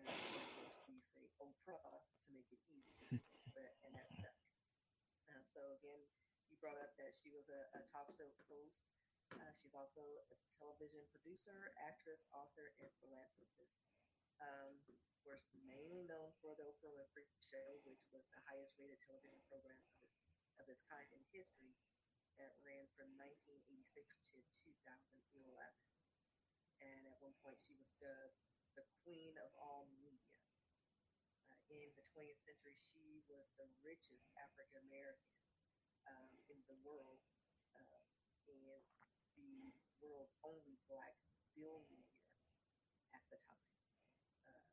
And 0.00 0.06
then, 0.06 0.16
of 0.16 0.48
course, 0.56 0.78
we 0.88 1.00
say 1.12 1.28
Oprah 1.40 2.04
to 2.22 2.28
make 2.30 2.48
it 2.52 2.60
easy. 2.68 2.96
But, 3.50 3.66
and 3.82 3.90
that's 3.98 4.14
stuck. 4.14 4.38
Uh, 5.26 5.42
so 5.42 5.74
again, 5.74 5.98
you 6.46 6.54
brought 6.62 6.78
up 6.78 6.94
that 7.02 7.18
she 7.18 7.34
was 7.34 7.50
a, 7.50 7.66
a 7.74 7.82
talk 7.90 8.06
show 8.14 8.30
host. 8.46 8.78
Uh, 9.34 9.50
she's 9.58 9.74
also 9.74 10.22
a 10.30 10.36
television 10.54 11.02
producer, 11.10 11.74
actress, 11.82 12.22
author, 12.30 12.70
and 12.78 12.86
philanthropist. 13.02 13.74
Um, 14.38 14.78
of 14.86 14.98
course, 15.26 15.44
mainly 15.66 16.06
known 16.06 16.30
for 16.38 16.54
the 16.54 16.62
Oprah 16.62 16.94
Winfrey 16.94 17.26
Show, 17.42 17.82
which 17.84 18.06
was 18.14 18.24
the 18.30 18.40
highest 18.46 18.78
rated 18.78 19.02
television 19.02 19.42
program 19.50 19.76
of 19.82 19.90
its, 19.90 20.14
of 20.62 20.66
its 20.70 20.82
kind 20.86 21.10
in 21.10 21.20
history 21.34 21.74
that 22.38 22.56
ran 22.64 22.88
from 22.96 23.12
1986 23.18 23.84
to 24.32 24.38
2011. 24.64 25.50
And 26.80 27.04
at 27.04 27.20
one 27.20 27.36
point, 27.44 27.60
she 27.60 27.76
was 27.76 27.92
dubbed 28.00 28.40
the 28.72 28.86
queen 29.04 29.36
of 29.44 29.52
all 29.60 29.84
media. 29.92 30.19
In 31.70 31.94
the 31.94 32.02
20th 32.10 32.42
century, 32.42 32.74
she 32.74 33.22
was 33.30 33.54
the 33.54 33.70
richest 33.86 34.26
African 34.34 34.82
American 34.90 35.38
um, 36.10 36.30
in 36.50 36.58
the 36.66 36.74
world 36.82 37.22
uh, 37.78 38.02
and 38.50 38.90
the 39.38 39.70
world's 40.02 40.34
only 40.42 40.74
black 40.90 41.14
billionaire 41.54 42.18
at 43.14 43.22
the 43.30 43.38
time. 43.46 43.70
Uh. 44.50 44.66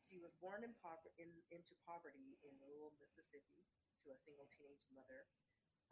She 0.00 0.16
was 0.16 0.32
born 0.40 0.64
in 0.64 0.72
pover- 0.80 1.12
in, 1.20 1.28
into 1.52 1.76
poverty 1.84 2.40
in 2.44 2.54
rural 2.64 2.96
Mississippi 2.96 3.64
to 4.04 4.12
a 4.12 4.18
single 4.20 4.48
teenage 4.56 4.84
mother. 4.92 5.28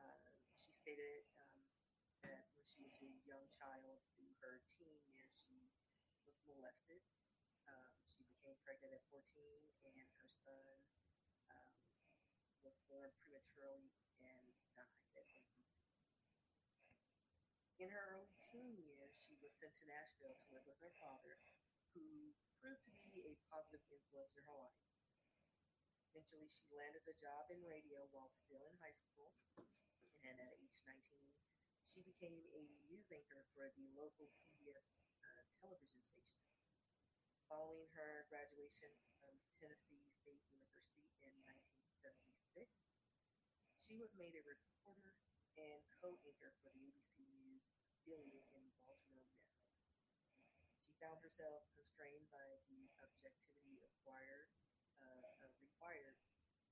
Uh, 0.00 0.32
she 0.64 0.72
stated 0.72 1.28
um, 1.36 1.60
that 2.24 2.48
when 2.56 2.64
she 2.64 2.80
was 2.80 2.92
a 3.00 3.08
young 3.28 3.44
child, 3.52 4.00
through 4.16 4.32
her 4.40 4.64
teen 4.68 4.96
years, 5.12 5.32
she 5.44 5.68
was 6.24 6.36
molested. 6.48 7.02
Um, 7.68 8.01
pregnant 8.62 8.94
at 8.94 9.04
14, 9.10 9.22
and 9.86 9.94
her 9.98 10.28
son 10.30 10.74
um, 11.50 11.74
was 12.62 12.78
born 12.86 13.10
prematurely 13.18 13.90
and 14.22 14.46
died 14.78 15.02
at 15.18 15.26
infancy. 15.26 15.66
In 17.82 17.90
her 17.90 18.14
early 18.14 18.30
teen 18.38 18.78
years, 18.78 19.18
she 19.18 19.34
was 19.42 19.50
sent 19.58 19.74
to 19.82 19.90
Nashville 19.90 20.38
to 20.38 20.52
live 20.54 20.62
with 20.70 20.78
her 20.78 20.94
father, 21.02 21.42
who 21.90 22.30
proved 22.62 22.86
to 22.86 22.94
be 23.02 23.26
a 23.26 23.34
positive 23.50 23.82
influence 23.90 24.38
in 24.38 24.46
her 24.46 24.54
life. 24.54 24.86
Eventually, 26.14 26.46
she 26.46 26.70
landed 26.70 27.02
a 27.10 27.16
job 27.18 27.50
in 27.50 27.58
radio 27.66 28.06
while 28.14 28.30
still 28.30 28.62
in 28.70 28.76
high 28.78 28.94
school, 28.94 29.34
and 30.22 30.38
at 30.38 30.54
age 30.62 30.78
19, 30.86 31.18
she 31.82 32.06
became 32.06 32.46
a 32.54 32.62
news 32.86 33.10
anchor 33.10 33.42
for 33.50 33.66
the 33.74 33.90
local 33.98 34.30
CBS 34.30 34.86
uh, 35.26 35.42
television 35.58 35.98
station. 36.06 36.21
Following 37.52 37.84
her 37.92 38.24
graduation 38.32 38.88
from 39.20 39.36
Tennessee 39.60 40.08
State 40.08 40.40
University 40.56 41.04
in 41.20 41.36
1976, 41.44 42.64
she 43.76 43.92
was 43.92 44.08
made 44.16 44.32
a 44.40 44.48
reporter 44.48 45.20
and 45.60 45.84
co-anchor 46.00 46.56
for 46.64 46.72
the 46.72 46.80
ABC 46.80 47.28
News 47.28 47.68
affiliate 47.92 48.48
in 48.56 48.64
Baltimore, 48.80 49.28
Maryland. 49.36 49.84
She 50.80 50.96
found 50.96 51.20
herself 51.20 51.68
constrained 51.76 52.24
by 52.32 52.40
the 52.72 52.88
objectivity 53.04 53.84
acquired, 53.84 54.48
uh, 55.04 55.12
uh, 55.44 55.52
required 55.60 56.16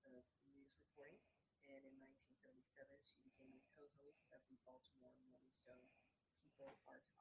of 0.08 0.24
news 0.48 0.72
reporting, 0.80 1.20
and 1.68 1.84
in 1.84 1.92
1977 2.32 2.88
she 3.04 3.20
became 3.20 3.52
a 3.52 3.68
co-host 3.76 4.24
of 4.32 4.40
the 4.48 4.56
Baltimore 4.64 5.12
morning 5.28 5.52
show 5.60 5.76
People 6.40 6.80
Are 6.88 7.04
Talking. 7.04 7.20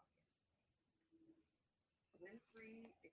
Winfrey 2.19 2.48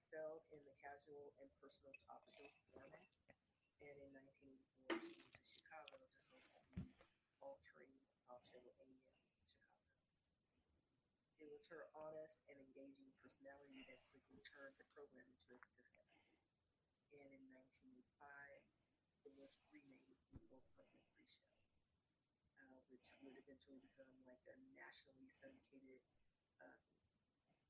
excelled 0.07 0.47
in 0.55 0.62
the 0.62 0.77
casual 0.79 1.35
and 1.42 1.51
personal 1.59 1.90
talk 2.07 2.23
show 2.31 2.47
format, 2.71 3.11
and 3.83 3.99
in 4.07 4.14
1984 4.14 5.03
she 5.03 5.19
moved 5.19 5.35
to 5.35 5.51
Chicago 5.51 5.99
to 5.99 6.38
host 6.47 6.79
the 6.79 7.03
altering 7.42 7.90
talk 8.23 8.38
show 8.47 8.62
AM 8.62 9.03
Chicago. 9.03 9.51
It 11.42 11.51
was 11.51 11.66
her 11.75 11.90
honest 11.90 12.38
and 12.47 12.55
engaging 12.55 13.11
personality 13.19 13.83
that 13.90 13.99
quickly 14.14 14.38
turned 14.47 14.79
the 14.79 14.87
program 14.95 15.27
into 15.27 15.59
a 15.59 15.59
success. 15.59 16.07
And 17.11 17.27
in 17.35 17.42
1985, 17.51 18.62
it 19.27 19.35
was 19.35 19.59
renamed 19.75 20.23
the 20.31 20.47
Oprah 20.55 20.87
Winfrey 20.87 21.27
Show, 21.35 21.59
uh, 22.62 22.79
which 22.95 23.11
would 23.27 23.35
eventually 23.35 23.83
become 23.83 24.14
like 24.23 24.47
a 24.47 24.55
nationally 24.71 25.35
syndicated 25.42 25.99
uh, 26.62 27.06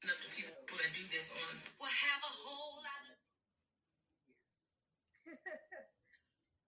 enough 0.05 0.21
to 0.21 0.29
show 0.37 0.51
people 0.53 0.77
that 0.77 0.93
do 0.93 1.05
this 1.09 1.33
on 1.33 1.55
will 1.81 1.89
have 1.89 2.21
a 2.21 2.33
whole 2.45 2.83
lot 2.85 3.05
of 3.09 3.17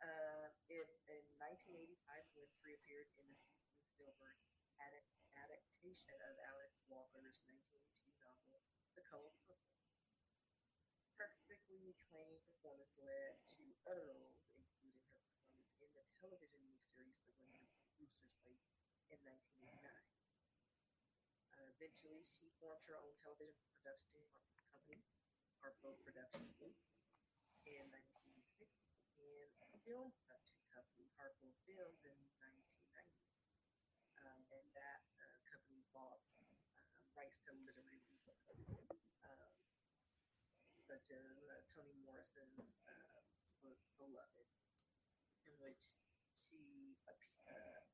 uh, 0.03 0.47
in, 0.67 0.87
in 1.13 1.23
1985, 1.39 1.95
Winfrey 2.35 2.75
appeared 2.75 3.07
in 3.23 3.27
the 3.31 3.39
Steven 3.39 3.79
Spielberg 3.87 4.35
adapt- 4.83 5.15
adaptation 5.39 6.19
of 6.27 6.35
Alice 6.51 6.75
Walker's 6.91 7.39
1982 7.47 8.19
novel, 8.19 8.59
The 8.99 9.07
Color 9.07 9.31
Purple. 9.47 9.79
Her 11.23 11.31
critically 11.47 11.95
acclaimed 11.95 12.43
performance 12.51 12.99
led 12.99 13.39
to 13.55 13.63
other 13.87 14.07
roles, 14.11 14.43
including 14.59 15.07
her 15.15 15.23
performance 15.23 15.79
in 15.79 15.91
the 15.95 16.03
television 16.19 16.59
miniseries 16.67 17.23
The 17.23 17.35
Winter 17.39 17.71
Rooster's 17.95 18.35
Place 18.43 18.67
in 19.15 19.23
1989. 19.23 20.08
Uh, 21.79 21.87
eventually, 21.87 22.27
she 22.27 22.51
formed 22.59 22.83
her 22.91 22.99
own 22.99 23.15
television 23.23 23.55
production 23.79 24.19
company, 24.75 24.99
Harpo 25.63 25.95
Production 26.03 26.43
Inc. 26.59 26.75
in 27.71 27.87
1986 27.95 28.67
and 29.63 29.71
film 29.87 30.11
production 30.27 30.59
company 30.75 31.07
Harpo 31.15 31.55
Films 31.63 32.03
in 32.03 32.19
1990. 32.43 33.31
Um, 34.27 34.43
and 34.51 34.67
that 34.75 35.07
uh, 35.23 35.39
company 35.47 35.87
bought 35.95 36.19
um, 36.75 36.83
rights 37.15 37.39
to 37.47 37.55
literary 37.55 38.03
replicas, 38.27 38.99
um, 39.23 39.55
such 40.83 41.07
as 41.15 41.47
uh, 41.47 41.63
Toni 41.71 41.95
Morrison's 42.03 42.75
uh, 42.91 43.23
book 43.63 43.79
Beloved, 44.03 44.51
in 45.47 45.55
which 45.63 45.95
she 46.35 46.99
appe- 47.07 47.39
uh, 47.47 47.87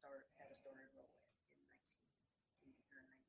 starred 0.00 0.24
had 0.40 0.48
a 0.48 0.56
starring 0.56 0.88
role 0.96 1.12
in 1.60 1.68
in 2.64 2.72
1998. 2.88 3.20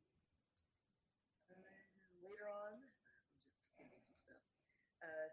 Uh, 1.51 2.23
later 2.23 2.47
on, 2.47 2.79
I'm 2.79 3.27
just 3.27 3.67
skipping 3.75 3.99
some 3.99 4.15
stuff. 4.15 4.43
Uh, 5.03 5.27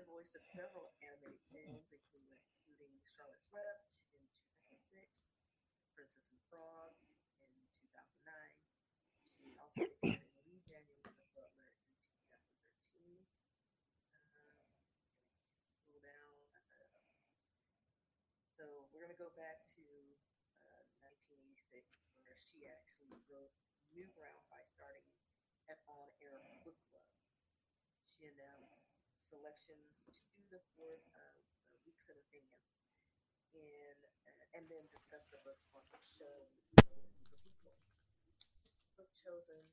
voice 0.00 0.32
to 0.32 0.40
several 0.56 0.88
animated 1.04 1.44
films, 1.52 1.84
including, 1.92 2.96
Charlotte's 3.04 3.44
Web 3.52 3.76
in 4.16 4.24
2006, 4.72 5.04
Princess 5.92 6.24
and 6.32 6.40
Frog 6.48 6.96
in 7.44 7.60
2009. 7.76 7.92
She 9.28 9.52
also 9.60 9.84
Lee 10.48 10.64
Daniels 10.64 11.04
The 11.04 11.12
Butler 11.36 11.76
in 11.76 12.08
2013. 12.24 13.20
Um, 14.16 14.64
scroll 15.76 16.00
down. 16.00 16.40
Uh, 16.56 17.04
so 18.56 18.88
we're 18.96 19.04
going 19.04 19.12
to 19.12 19.20
go 19.20 19.28
back 19.36 19.68
to 19.76 19.84
uh, 20.72 21.04
1986, 21.04 21.68
where 22.24 22.40
she 22.40 22.64
actually 22.64 23.20
wrote 23.28 23.52
new 23.92 24.08
ground 24.16 24.40
by 24.48 24.64
starting 24.72 25.04
an 25.68 25.76
on-air 25.84 26.40
book 26.64 26.80
club. 26.88 27.04
She 28.16 28.32
announced 28.32 28.71
selections 29.32 29.96
to 30.52 30.60
four 30.76 30.92
uh, 31.16 31.16
uh, 31.16 31.80
weeks 31.88 32.04
in 32.12 32.16
advance, 32.20 32.68
and 33.56 34.00
uh, 34.28 34.56
and 34.60 34.68
then 34.68 34.84
discussed 34.92 35.32
the 35.32 35.40
books 35.40 35.64
on 35.72 35.80
the 35.88 36.00
show. 36.04 36.52
Book 39.00 39.08
chosen 39.16 39.64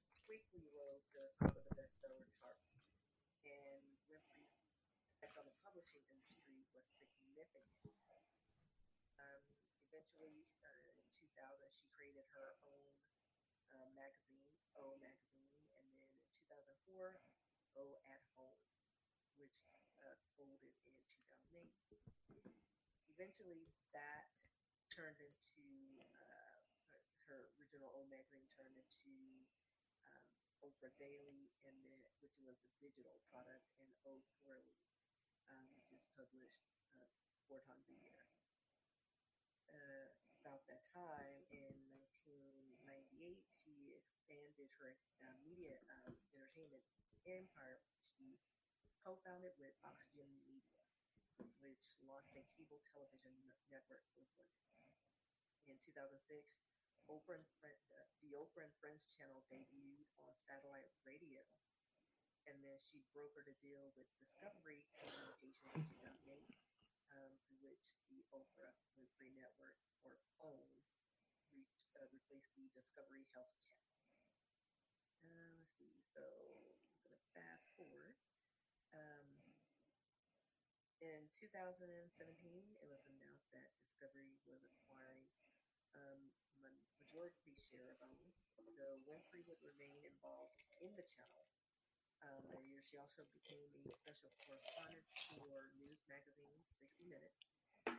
rose 0.79 1.03
to 1.11 1.19
the 1.19 1.33
top 1.41 1.51
of 1.57 1.63
the 1.67 1.75
bestseller 1.75 2.23
charts, 2.39 2.77
and 3.43 3.83
Winfrey's 4.07 4.55
effect 5.17 5.35
on 5.35 5.43
the 5.43 5.55
publishing 5.65 6.05
industry 6.07 6.63
was 6.71 6.85
significant. 6.95 7.67
Um, 9.19 9.43
eventually, 9.91 10.47
uh, 10.63 10.87
in 10.95 11.03
2000, 11.19 11.35
she 11.75 11.89
created 11.91 12.23
her 12.31 12.55
own 12.63 12.93
uh, 13.75 13.89
magazine, 13.97 14.47
O 14.79 14.95
Magazine, 15.01 15.51
and 15.75 15.85
then 15.91 16.07
in 16.15 16.29
2004, 16.47 17.19
O 17.75 17.83
at 18.07 18.23
Home, 18.39 18.63
which 19.35 19.59
uh, 19.99 20.15
folded 20.37 20.73
in 20.87 20.95
2008. 21.09 21.79
Eventually, 23.19 23.67
that 23.91 24.31
turned 24.87 25.19
into 25.19 25.99
uh, 26.15 26.55
her, 26.87 27.03
her 27.27 27.39
original 27.59 27.91
O 27.91 28.07
Magazine 28.07 28.47
turned 28.55 28.79
into 28.79 29.43
um, 30.07 30.23
Oprah 30.63 30.95
Daily, 30.95 31.51
and 31.67 31.75
then 31.83 31.99
which 32.23 32.39
was 32.39 32.55
a 32.63 32.71
digital 32.79 33.19
product, 33.27 33.67
and 33.83 33.91
O 34.07 34.23
Quarterly, 34.39 34.87
um, 35.51 35.67
which 35.75 35.91
is 35.91 35.99
published 36.15 36.63
uh, 36.95 37.11
four 37.43 37.59
times 37.67 37.91
a 37.91 37.97
year. 37.99 38.23
Uh, 39.67 40.15
about 40.39 40.63
that 40.71 40.87
time 40.95 41.43
in 41.51 41.75
1998, 41.99 43.43
she 43.51 43.99
expanded 43.99 44.71
her 44.79 44.95
uh, 45.27 45.35
media 45.43 45.75
um, 45.91 46.15
entertainment 46.31 46.87
empire. 47.27 47.83
She 47.99 48.39
co-founded 49.03 49.59
with 49.59 49.75
Oxygen 49.83 50.31
Media, 50.31 50.78
which 51.63 51.95
launched 52.03 52.35
a 52.35 52.43
cable 52.55 52.83
television 52.91 53.31
network. 53.71 54.03
In 55.69 55.77
2006, 55.85 56.59
Oprah 57.07 57.39
Friend, 57.61 57.77
the 58.21 58.33
Oprah 58.35 58.65
and 58.65 58.75
Friends 58.81 59.05
channel 59.07 59.45
debuted 59.47 60.09
on 60.19 60.33
satellite 60.45 60.89
radio, 61.05 61.41
and 62.49 62.57
then 62.65 62.77
she 62.81 63.05
brokered 63.13 63.47
a 63.47 63.55
deal 63.61 63.93
with 63.95 64.09
Discovery 64.17 64.83
Communications 64.97 65.73
in 65.77 65.85
2008, 65.93 66.49
um, 67.15 67.31
through 67.45 67.61
which 67.61 67.85
the 68.09 68.25
Oprah 68.33 68.73
Winfrey 68.97 69.31
Network, 69.37 69.77
or 70.03 70.17
OWN, 70.41 70.81
re- 71.53 71.69
uh, 71.97 72.07
replaced 72.09 72.53
the 72.57 72.69
Discovery 72.73 73.25
Health 73.33 73.53
channel. 73.61 73.93
Uh, 75.21 75.53
let's 75.57 75.73
see. 75.77 76.01
So 76.09 76.23
I'm 76.97 77.05
gonna 77.05 77.21
fast 77.37 77.69
forward. 77.77 78.08
In 80.99 81.31
2017, 81.31 81.95
it 82.75 82.87
was 82.91 82.99
announced 83.07 83.47
that 83.55 83.71
Discovery 83.79 84.35
was 84.43 84.67
acquiring 84.67 85.31
um, 85.95 86.27
majority 86.59 87.55
share 87.55 87.95
of 88.03 88.03
OWN. 88.03 88.35
Though 88.75 88.99
Winfrey 89.07 89.47
would 89.47 89.63
remain 89.63 89.95
involved 90.03 90.59
in 90.83 90.91
the 90.99 91.07
channel. 91.07 91.47
Um, 92.19 92.43
that 92.51 92.67
year, 92.67 92.83
she 92.83 92.99
also 92.99 93.23
became 93.31 93.71
a 93.87 93.95
special 93.95 94.27
correspondent 94.43 95.07
for 95.39 95.71
news 95.79 96.03
magazine 96.11 96.59
60 96.83 97.07
Minutes, 97.07 97.47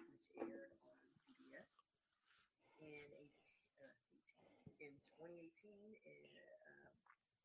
which 0.05 0.29
aired 0.37 0.77
on 0.85 1.01
CBS. 1.25 1.73
In, 2.85 3.09
eight, 3.17 3.33
uh, 3.81 3.89
18, 4.77 4.93
in 4.93 4.93
2018, 5.17 5.97
uh, 6.05 6.13
um, 6.69 6.93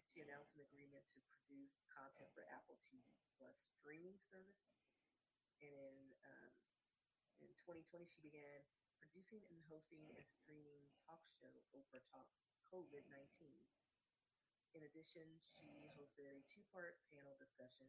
she 0.03 0.19
announced 0.19 0.51
an 0.59 0.67
agreement 0.67 1.07
to 1.15 1.23
produce 1.31 1.79
content 1.87 2.27
for 2.35 2.43
Apple 2.51 2.75
TV 2.83 3.07
Plus 3.39 3.55
streaming 3.79 4.19
service. 4.19 4.74
And 5.61 5.71
in 5.71 5.95
um, 6.23 6.53
in 7.39 7.51
2020, 7.63 8.07
she 8.07 8.19
began 8.23 8.63
producing 8.99 9.43
and 9.47 9.59
hosting 9.71 10.03
a 10.17 10.23
streaming 10.23 10.87
talk 11.07 11.23
show, 11.31 11.51
Oprah 11.71 12.03
Talks 12.11 12.43
COVID 12.71 13.07
19. 13.07 13.47
In 14.75 14.83
addition, 14.83 15.23
she 15.39 15.87
hosted 15.95 16.27
a 16.27 16.43
two 16.51 16.65
part 16.75 16.99
panel 17.07 17.39
discussion 17.39 17.87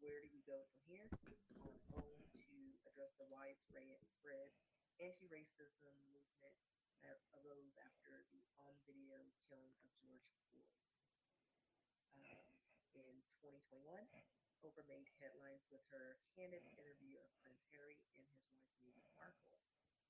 Where 0.00 0.24
Do 0.24 0.28
We 0.32 0.40
Go 0.48 0.64
From 0.72 0.80
Here? 0.88 1.04
on 1.92 2.16
to 2.32 2.56
address 2.88 3.12
the 3.20 3.28
widespread 3.28 4.00
spread 4.08 4.48
anti 4.98 5.28
racism 5.28 5.94
movement 6.10 6.56
that 7.04 7.20
arose 7.42 7.76
after 7.78 8.10
the 8.32 8.42
on 8.58 8.74
video 8.88 9.22
killing 9.46 9.74
of 9.84 9.90
George 10.00 10.26
Floyd. 10.42 10.64
Um, 12.18 12.48
in 12.96 13.22
2021, 13.38 13.84
Oprah 14.66 14.82
made 14.90 15.06
headlines 15.22 15.62
with 15.70 15.82
her 15.94 16.18
candid 16.34 16.66
interview 16.74 17.14
of 17.22 17.30
Prince 17.38 17.62
Harry 17.70 17.94
and 18.18 18.26
his 18.26 18.42
wife 18.50 18.66
Meghan 18.82 19.06
Markle, 19.14 19.62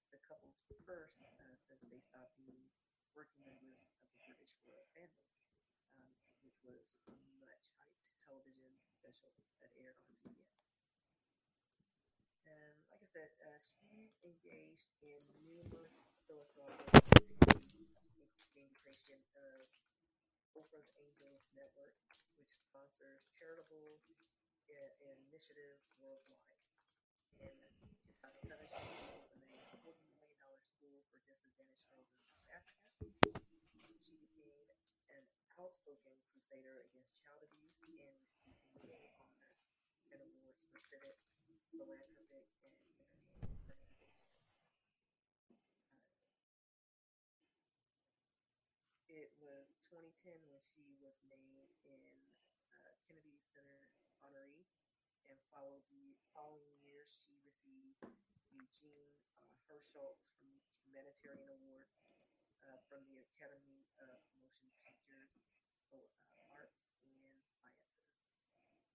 the 0.09 0.17
couple's 0.25 0.57
first 0.89 1.21
uh, 1.37 1.53
since 1.69 1.85
they 1.93 2.01
stopped 2.01 2.33
being 2.41 2.73
working 3.13 3.45
members 3.45 3.85
of 3.85 3.93
the 4.09 4.09
British 4.25 4.57
royal 4.65 4.89
family, 4.97 5.29
um, 6.01 6.17
which 6.41 6.57
was 6.65 6.89
a 7.13 7.17
much 7.45 7.61
hyped 7.77 8.09
television 8.25 8.73
special 8.89 9.37
that 9.61 9.69
aired 9.77 10.01
on 10.09 10.17
CBS. 10.25 10.65
And 12.49 12.73
like 12.89 13.05
I 13.05 13.09
said, 13.13 13.29
uh, 13.45 13.61
she 13.61 14.17
engaged 14.25 14.97
in 15.05 15.21
numerous 15.45 16.09
philanthropic 16.25 16.89
activities, 16.97 17.93
including 18.17 18.73
the 18.73 18.81
creation 18.81 19.21
of 19.37 19.69
Oprah's 20.57 20.89
Angels 20.97 21.45
Network, 21.53 22.01
which 22.41 22.49
sponsors 22.65 23.29
charitable 23.37 24.01
initiatives 24.68 25.88
worldwide. 25.96 26.61
In 27.40 27.57
2007, 28.20 28.68
she 28.68 29.09
opened 29.16 29.48
a 29.64 29.81
$40 29.81 29.96
million 30.12 30.37
school 30.61 31.00
for 31.09 31.16
disadvantaged 31.24 31.88
girls 31.88 32.12
in 32.12 32.20
South 32.28 32.44
Africa. 32.52 32.85
She 34.04 34.20
became 34.20 34.68
an 35.09 35.24
outspoken 35.57 36.12
crusader 36.28 36.85
against 36.85 37.16
child 37.24 37.40
abuse 37.48 37.81
and 37.81 38.12
received 38.44 38.61
many 38.85 39.09
honors 39.16 39.64
and 40.12 40.20
awards 40.20 40.61
for 40.68 40.76
civic, 40.76 41.16
philanthropic, 41.72 42.44
and. 42.61 42.76
Uh, 43.64 43.72
it 49.09 49.33
was 49.40 49.81
2010 49.88 50.37
when 50.52 50.61
she 50.61 50.92
was 51.00 51.16
named 51.24 51.72
in 51.88 52.04
uh, 52.85 52.92
Kennedy 53.09 53.40
Center 53.48 53.88
honoree, 54.24 54.66
and 55.28 55.37
followed 55.52 55.85
the 55.92 56.16
following 56.33 56.74
year 56.81 57.04
she 57.04 57.37
received 57.44 58.00
the 58.02 58.64
Jean 58.72 59.12
uh, 59.37 59.44
Hersholt 59.68 60.18
Humanitarian 60.87 61.52
Award 61.61 61.90
uh, 62.64 62.81
from 62.88 63.04
the 63.11 63.20
Academy 63.20 63.85
of 64.00 64.22
Motion 64.38 64.72
Pictures, 64.81 65.37
uh, 65.92 66.00
Arts, 66.48 66.88
and 67.04 67.42
Sciences. 67.61 68.16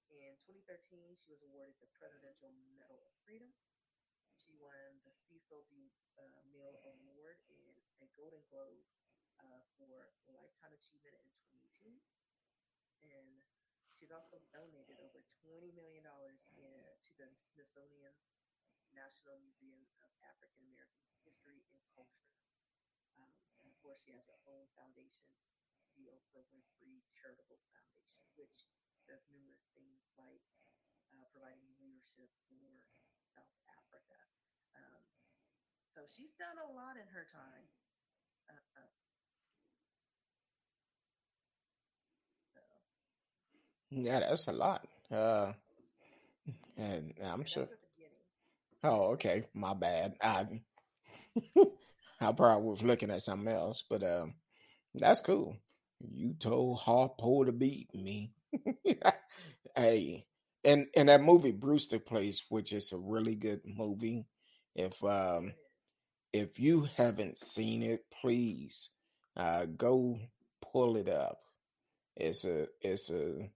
In 0.09 0.33
2013, 0.41 1.13
she 1.19 1.29
was 1.29 1.43
awarded 1.45 1.77
the 1.77 1.91
Presidential 1.93 2.49
Medal 2.73 3.03
of 3.03 3.13
Freedom. 3.21 3.51
She 4.33 4.55
won 4.57 4.99
the 5.05 5.13
Cecil 5.13 5.63
D. 5.69 5.93
Uh, 6.17 6.41
Mill 6.53 6.81
Award 6.83 7.37
and 7.49 7.73
a 8.03 8.07
Golden 8.19 8.43
Globe 8.51 8.83
uh, 9.39 9.61
for 9.77 10.09
Lifetime 10.27 10.75
Achievement 10.75 11.15
in 11.15 11.31
2018. 11.71 11.95
And 13.03 13.42
she's 14.03 14.11
also 14.11 14.35
donated 14.51 14.99
over 14.99 15.23
$20 15.47 15.71
million 15.79 16.03
in, 16.03 16.67
to 17.07 17.11
the 17.15 17.31
Smithsonian 17.55 18.11
National 18.91 19.39
Museum 19.39 19.79
of 20.03 20.11
African 20.27 20.59
American 20.75 21.07
History 21.23 21.63
and 21.71 21.79
Culture. 21.95 22.35
Um, 23.15 23.31
and 23.63 23.71
of 23.71 23.79
course, 23.79 24.03
she 24.03 24.11
has 24.11 24.27
her 24.27 24.35
own 24.43 24.67
foundation, 24.75 25.31
the 25.95 26.11
Oprah 26.11 26.43
Winfrey 26.51 26.99
Charitable 27.15 27.63
Foundation, 27.71 28.27
which 28.35 28.67
does 29.07 29.23
numerous 29.31 29.63
things 29.71 30.03
like 30.19 30.43
uh, 31.15 31.23
providing 31.31 31.71
leadership 31.79 32.27
for 32.51 32.83
South 33.31 33.55
Africa. 33.71 34.19
Um, 34.75 35.07
so 35.95 36.03
she's 36.11 36.35
done 36.35 36.59
a 36.59 36.67
lot 36.75 36.99
in 36.99 37.07
her 37.07 37.23
time. 37.31 37.71
Uh, 38.51 38.59
uh, 38.83 38.91
so, 42.51 42.61
Yeah, 43.95 44.19
that's 44.19 44.47
a 44.47 44.51
lot. 44.51 44.87
Uh, 45.11 45.53
and 46.77 47.13
I'm 47.23 47.45
sure. 47.45 47.67
Oh, 48.83 49.11
okay. 49.13 49.45
My 49.53 49.73
bad. 49.73 50.15
I 50.21 50.45
I 52.21 52.31
probably 52.31 52.69
was 52.69 52.83
looking 52.83 53.11
at 53.11 53.21
something 53.21 53.53
else, 53.53 53.83
but 53.89 54.03
um, 54.03 54.35
that's 54.93 55.21
cool. 55.21 55.57
You 55.99 56.35
told 56.39 56.79
Harpo 56.81 57.45
to 57.45 57.51
beat 57.51 57.93
me. 57.93 58.31
hey, 59.75 60.25
and 60.63 60.87
and 60.95 61.09
that 61.09 61.21
movie 61.21 61.51
Brewster 61.51 61.99
Place, 61.99 62.43
which 62.49 62.73
is 62.73 62.91
a 62.91 62.97
really 62.97 63.35
good 63.35 63.61
movie. 63.65 64.25
If 64.75 65.03
um 65.03 65.53
if 66.33 66.59
you 66.59 66.87
haven't 66.97 67.37
seen 67.37 67.83
it, 67.83 68.05
please 68.21 68.89
uh 69.37 69.65
go 69.65 70.19
pull 70.61 70.97
it 70.97 71.09
up. 71.09 71.39
It's 72.15 72.45
a 72.45 72.67
it's 72.81 73.09
a 73.11 73.49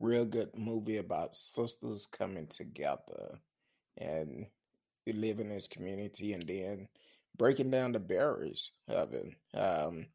real 0.00 0.24
good 0.24 0.50
movie 0.56 0.96
about 0.96 1.36
sisters 1.36 2.06
coming 2.06 2.46
together 2.46 3.38
and 3.98 4.46
living 5.06 5.50
in 5.50 5.54
this 5.54 5.68
community 5.68 6.32
and 6.32 6.42
then 6.44 6.88
breaking 7.36 7.70
down 7.70 7.92
the 7.92 7.98
barriers 7.98 8.72
of 8.88 9.12
it. 9.12 9.26
Um, 9.54 10.06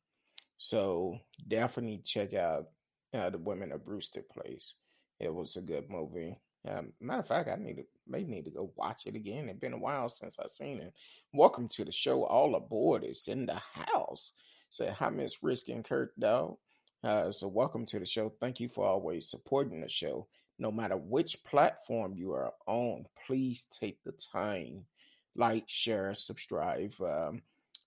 so 0.57 1.19
definitely 1.47 2.01
check 2.03 2.33
out 2.33 2.65
uh, 3.13 3.29
the 3.29 3.37
Women 3.37 3.71
of 3.71 3.85
Brewster 3.85 4.21
Place. 4.21 4.75
It 5.19 5.33
was 5.33 5.55
a 5.55 5.61
good 5.61 5.89
movie. 5.89 6.37
Um, 6.67 6.93
matter 6.99 7.19
of 7.19 7.27
fact, 7.27 7.49
I 7.49 7.55
need 7.55 7.77
to 7.77 7.85
may 8.07 8.23
need 8.23 8.45
to 8.45 8.51
go 8.51 8.71
watch 8.75 9.03
it 9.05 9.15
again. 9.15 9.49
It's 9.49 9.59
been 9.59 9.73
a 9.73 9.77
while 9.77 10.09
since 10.09 10.37
I've 10.39 10.49
seen 10.49 10.79
it. 10.79 10.93
Welcome 11.33 11.67
to 11.69 11.85
the 11.85 11.91
show. 11.91 12.23
All 12.23 12.55
aboard 12.55 13.03
is 13.03 13.27
in 13.27 13.45
the 13.45 13.61
house. 13.73 14.31
Say 14.69 14.89
hi, 14.89 15.09
Miss 15.09 15.43
Risky 15.43 15.73
and 15.73 15.83
Kurt 15.83 16.19
Dog. 16.19 16.57
Uh, 17.05 17.29
so 17.29 17.47
welcome 17.47 17.85
to 17.85 17.99
the 17.99 18.05
show. 18.05 18.33
Thank 18.41 18.59
you 18.59 18.67
for 18.67 18.83
always 18.83 19.29
supporting 19.29 19.79
the 19.79 19.87
show. 19.87 20.27
No 20.57 20.71
matter 20.71 20.97
which 20.97 21.43
platform 21.43 22.15
you 22.15 22.31
are 22.33 22.51
on, 22.65 23.05
please 23.27 23.67
take 23.79 24.03
the 24.03 24.13
time, 24.33 24.85
like, 25.35 25.65
share, 25.67 26.15
subscribe, 26.15 26.95
um, 27.01 27.43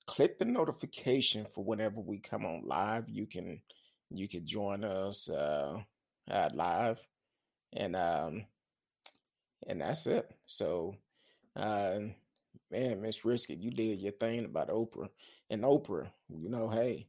click 0.07 0.39
the 0.39 0.45
notification 0.45 1.47
for 1.53 1.65
whenever 1.65 2.01
we 2.01 2.21
come 2.21 2.47
on 2.47 2.63
live. 2.65 3.09
You 3.09 3.27
can 3.27 3.61
you 4.09 4.29
can 4.29 4.47
join 4.47 4.85
us 4.85 5.29
uh, 5.29 5.81
uh 6.31 6.51
live, 6.55 7.05
and 7.73 7.97
um, 7.97 8.45
and 9.67 9.81
that's 9.81 10.07
it. 10.07 10.31
So, 10.47 10.95
uh, 11.57 11.99
man, 12.71 13.03
Miss 13.03 13.25
Risky, 13.25 13.57
you 13.57 13.73
did 13.73 14.01
your 14.01 14.13
thing 14.13 14.45
about 14.45 14.69
Oprah, 14.69 15.09
and 15.51 15.63
Oprah, 15.63 16.09
you 16.29 16.49
know, 16.49 16.69
hey, 16.69 17.09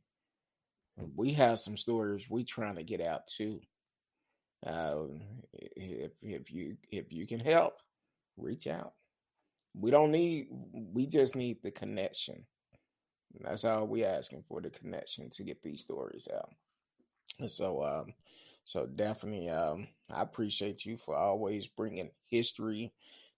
we 1.15 1.33
have 1.33 1.59
some 1.59 1.77
stories 1.77 2.29
we 2.29 2.43
trying 2.43 2.75
to 2.75 2.83
get 2.83 3.01
out 3.01 3.27
too. 3.27 3.61
Uh, 4.65 5.03
if 5.53 6.11
if 6.21 6.51
you 6.51 6.77
if 6.91 7.13
you 7.13 7.25
can 7.25 7.39
help, 7.39 7.79
reach 8.37 8.67
out. 8.67 8.93
We 9.73 9.91
don't 9.91 10.11
need. 10.11 10.47
We 10.73 11.05
just 11.05 11.35
need 11.35 11.63
the 11.63 11.71
connection. 11.71 12.45
That's 13.39 13.63
all 13.63 13.87
we 13.87 14.03
asking 14.03 14.43
for 14.47 14.59
the 14.59 14.69
connection 14.69 15.29
to 15.31 15.43
get 15.43 15.61
these 15.61 15.81
stories 15.81 16.27
out. 16.33 16.49
And 17.39 17.51
so, 17.51 17.83
um, 17.83 18.13
so 18.65 18.87
definitely, 18.87 19.49
um, 19.49 19.87
I 20.09 20.21
appreciate 20.23 20.83
you 20.85 20.97
for 20.97 21.15
always 21.15 21.67
bringing 21.67 22.09
history 22.25 22.91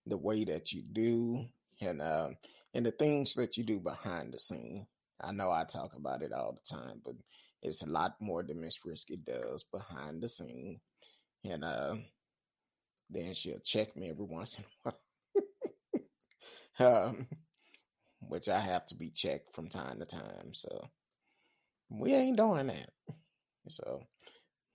the 0.07 0.17
way 0.17 0.45
that 0.45 0.71
you 0.71 0.81
do, 0.81 1.45
and 1.81 2.01
um, 2.01 2.37
and 2.73 2.85
the 2.85 2.91
things 2.91 3.35
that 3.35 3.57
you 3.57 3.63
do 3.63 3.79
behind 3.79 4.33
the 4.33 4.39
scene. 4.39 4.87
I 5.19 5.31
know 5.33 5.51
I 5.51 5.65
talk 5.65 5.95
about 5.95 6.23
it 6.23 6.33
all 6.33 6.53
the 6.53 6.75
time, 6.75 7.01
but 7.03 7.13
it's 7.61 7.83
a 7.83 7.89
lot 7.89 8.15
more 8.19 8.43
than 8.43 8.61
Miss 8.61 8.79
Risky 8.85 9.17
does 9.17 9.65
behind 9.71 10.21
the 10.21 10.29
scene. 10.29 10.79
And 11.43 11.63
uh, 11.63 11.95
then 13.09 13.33
she'll 13.33 13.59
check 13.59 13.95
me 13.95 14.09
every 14.09 14.25
once 14.25 14.57
in 14.57 14.63
a 14.63 14.93
while. 16.79 17.05
um, 17.07 17.27
which 18.21 18.49
I 18.49 18.59
have 18.59 18.85
to 18.87 18.95
be 18.95 19.09
checked 19.09 19.53
from 19.53 19.67
time 19.67 19.99
to 19.99 20.05
time. 20.05 20.53
So 20.53 20.87
we 21.89 22.13
ain't 22.13 22.37
doing 22.37 22.67
that. 22.67 22.89
So, 23.67 24.03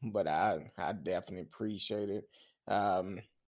but 0.02 0.28
I 0.28 0.70
I 0.78 0.92
definitely 0.92 1.42
appreciate 1.42 2.10
it. 2.10 2.24
Um, 2.68 3.20